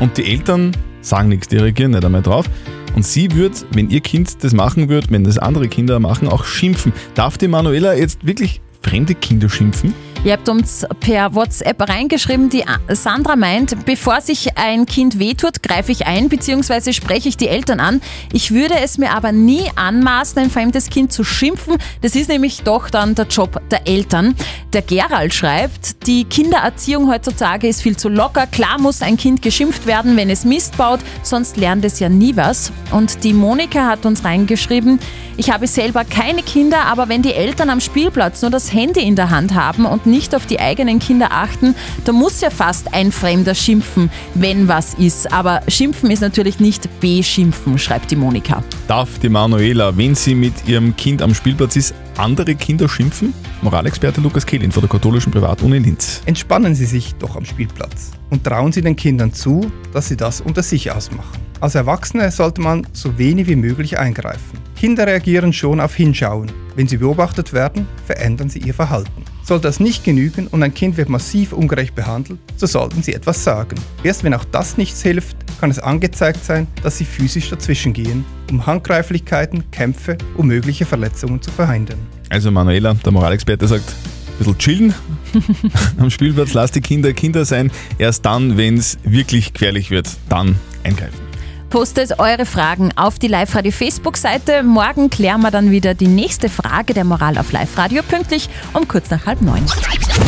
und 0.00 0.16
die 0.16 0.30
Eltern 0.30 0.76
sagen 1.00 1.28
nichts, 1.28 1.48
die 1.48 1.56
reagieren 1.56 1.92
nicht 1.92 2.04
einmal 2.04 2.22
drauf. 2.22 2.46
Und 2.94 3.04
sie 3.04 3.30
wird, 3.32 3.66
wenn 3.72 3.90
ihr 3.90 4.00
Kind 4.00 4.42
das 4.42 4.54
machen 4.54 4.88
wird, 4.88 5.10
wenn 5.10 5.22
das 5.22 5.38
andere 5.38 5.68
Kinder 5.68 6.00
machen, 6.00 6.28
auch 6.28 6.44
schimpfen. 6.44 6.92
Darf 7.14 7.36
die 7.36 7.48
Manuela 7.48 7.94
jetzt 7.94 8.26
wirklich 8.26 8.60
fremde 8.82 9.14
Kinder 9.14 9.48
schimpfen? 9.48 9.94
Ihr 10.26 10.32
habt 10.32 10.48
uns 10.48 10.84
per 10.98 11.36
WhatsApp 11.36 11.88
reingeschrieben, 11.88 12.50
die 12.50 12.64
Sandra 12.88 13.36
meint, 13.36 13.86
bevor 13.86 14.20
sich 14.20 14.58
ein 14.58 14.84
Kind 14.84 15.20
wehtut, 15.20 15.62
greife 15.62 15.92
ich 15.92 16.08
ein 16.08 16.28
bzw. 16.28 16.92
spreche 16.92 17.28
ich 17.28 17.36
die 17.36 17.46
Eltern 17.46 17.78
an. 17.78 18.00
Ich 18.32 18.50
würde 18.50 18.74
es 18.82 18.98
mir 18.98 19.12
aber 19.12 19.30
nie 19.30 19.70
anmaßen, 19.76 20.42
ein 20.42 20.50
fremdes 20.50 20.90
Kind 20.90 21.12
zu 21.12 21.22
schimpfen. 21.22 21.76
Das 22.02 22.16
ist 22.16 22.28
nämlich 22.28 22.62
doch 22.64 22.90
dann 22.90 23.14
der 23.14 23.28
Job 23.28 23.62
der 23.70 23.86
Eltern. 23.86 24.34
Der 24.72 24.82
Gerald 24.82 25.32
schreibt, 25.32 26.08
die 26.08 26.24
Kindererziehung 26.24 27.08
heutzutage 27.08 27.68
ist 27.68 27.82
viel 27.82 27.96
zu 27.96 28.08
locker. 28.08 28.48
Klar 28.48 28.80
muss 28.80 29.02
ein 29.02 29.16
Kind 29.16 29.42
geschimpft 29.42 29.86
werden, 29.86 30.16
wenn 30.16 30.28
es 30.28 30.44
Mist 30.44 30.76
baut, 30.76 30.98
sonst 31.22 31.56
lernt 31.56 31.84
es 31.84 32.00
ja 32.00 32.08
nie 32.08 32.34
was. 32.34 32.72
Und 32.90 33.22
die 33.22 33.32
Monika 33.32 33.86
hat 33.86 34.04
uns 34.04 34.24
reingeschrieben, 34.24 34.98
ich 35.38 35.50
habe 35.50 35.66
selber 35.66 36.04
keine 36.04 36.42
Kinder, 36.42 36.86
aber 36.86 37.10
wenn 37.10 37.20
die 37.20 37.34
Eltern 37.34 37.68
am 37.68 37.80
Spielplatz 37.80 38.40
nur 38.40 38.50
das 38.50 38.72
Handy 38.72 39.00
in 39.00 39.16
der 39.16 39.28
Hand 39.28 39.54
haben 39.54 39.84
und 39.84 40.06
nicht 40.06 40.15
auf 40.34 40.46
die 40.46 40.60
eigenen 40.60 40.98
Kinder 40.98 41.28
achten, 41.30 41.74
da 42.04 42.12
muss 42.12 42.40
ja 42.40 42.50
fast 42.50 42.92
ein 42.94 43.12
Fremder 43.12 43.54
schimpfen, 43.54 44.10
wenn 44.34 44.68
was 44.68 44.94
ist. 44.94 45.32
Aber 45.32 45.60
schimpfen 45.68 46.10
ist 46.10 46.20
natürlich 46.20 46.60
nicht 46.60 46.88
beschimpfen, 47.00 47.78
schreibt 47.78 48.10
die 48.10 48.16
Monika. 48.16 48.62
Darf 48.88 49.18
die 49.18 49.28
Manuela, 49.28 49.96
wenn 49.96 50.14
sie 50.14 50.34
mit 50.34 50.66
ihrem 50.66 50.96
Kind 50.96 51.22
am 51.22 51.34
Spielplatz 51.34 51.76
ist, 51.76 51.94
andere 52.16 52.54
Kinder 52.54 52.88
schimpfen? 52.88 53.34
Moralexperte 53.62 54.20
Lukas 54.20 54.46
Kehlin 54.46 54.72
von 54.72 54.82
der 54.82 54.90
katholischen 54.90 55.32
Privatuni 55.32 55.78
Linz. 55.78 56.22
Entspannen 56.24 56.74
Sie 56.74 56.86
sich 56.86 57.14
doch 57.16 57.36
am 57.36 57.44
Spielplatz 57.44 58.12
und 58.30 58.44
trauen 58.44 58.72
Sie 58.72 58.82
den 58.82 58.96
Kindern 58.96 59.32
zu, 59.32 59.70
dass 59.92 60.08
sie 60.08 60.16
das 60.16 60.40
unter 60.40 60.62
sich 60.62 60.90
ausmachen. 60.90 61.45
Als 61.58 61.74
Erwachsene 61.74 62.30
sollte 62.30 62.60
man 62.60 62.86
so 62.92 63.16
wenig 63.18 63.46
wie 63.48 63.56
möglich 63.56 63.98
eingreifen. 63.98 64.58
Kinder 64.76 65.06
reagieren 65.06 65.54
schon 65.54 65.80
auf 65.80 65.94
Hinschauen. 65.94 66.52
Wenn 66.74 66.86
sie 66.86 66.98
beobachtet 66.98 67.54
werden, 67.54 67.88
verändern 68.04 68.50
sie 68.50 68.58
ihr 68.58 68.74
Verhalten. 68.74 69.24
Sollte 69.42 69.68
das 69.68 69.80
nicht 69.80 70.04
genügen 70.04 70.48
und 70.48 70.62
ein 70.62 70.74
Kind 70.74 70.98
wird 70.98 71.08
massiv 71.08 71.54
ungerecht 71.54 71.94
behandelt, 71.94 72.38
so 72.56 72.66
sollten 72.66 73.02
sie 73.02 73.14
etwas 73.14 73.42
sagen. 73.42 73.76
Erst 74.02 74.22
wenn 74.22 74.34
auch 74.34 74.44
das 74.44 74.76
nichts 74.76 75.00
hilft, 75.02 75.36
kann 75.58 75.70
es 75.70 75.78
angezeigt 75.78 76.44
sein, 76.44 76.66
dass 76.82 76.98
sie 76.98 77.06
physisch 77.06 77.48
dazwischengehen, 77.48 78.26
um 78.50 78.66
Handgreiflichkeiten, 78.66 79.70
Kämpfe 79.70 80.18
und 80.36 80.48
mögliche 80.48 80.84
Verletzungen 80.84 81.40
zu 81.40 81.50
verhindern. 81.50 81.98
Also 82.28 82.50
Manuela, 82.50 82.92
der 82.92 83.12
Moralexperte 83.12 83.66
sagt, 83.66 83.88
ein 83.88 84.38
bisschen 84.38 84.58
chillen 84.58 84.94
am 85.98 86.10
Spielplatz, 86.10 86.52
lass 86.52 86.72
die 86.72 86.82
Kinder 86.82 87.14
Kinder 87.14 87.46
sein. 87.46 87.70
Erst 87.96 88.26
dann, 88.26 88.58
wenn 88.58 88.76
es 88.76 88.98
wirklich 89.04 89.54
gefährlich 89.54 89.90
wird, 89.90 90.08
dann 90.28 90.56
eingreifen. 90.84 91.25
Postet 91.70 92.18
eure 92.18 92.46
Fragen 92.46 92.90
auf 92.96 93.18
die 93.18 93.28
Live-Radio 93.28 93.72
Facebook-Seite. 93.72 94.62
Morgen 94.62 95.10
klären 95.10 95.40
wir 95.40 95.50
dann 95.50 95.70
wieder 95.70 95.94
die 95.94 96.08
nächste 96.08 96.48
Frage 96.48 96.94
der 96.94 97.04
Moral 97.04 97.38
auf 97.38 97.52
Live-Radio 97.52 98.02
pünktlich 98.02 98.48
um 98.72 98.86
kurz 98.86 99.10
nach 99.10 99.26
halb 99.26 99.42
neun. 99.42 99.66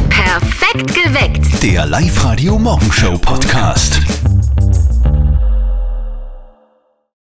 Perfekt 0.08 0.94
geweckt. 0.94 1.62
Der 1.62 1.86
Live-Radio 1.86 2.58
Morgenshow 2.58 3.16
Podcast. 3.18 4.00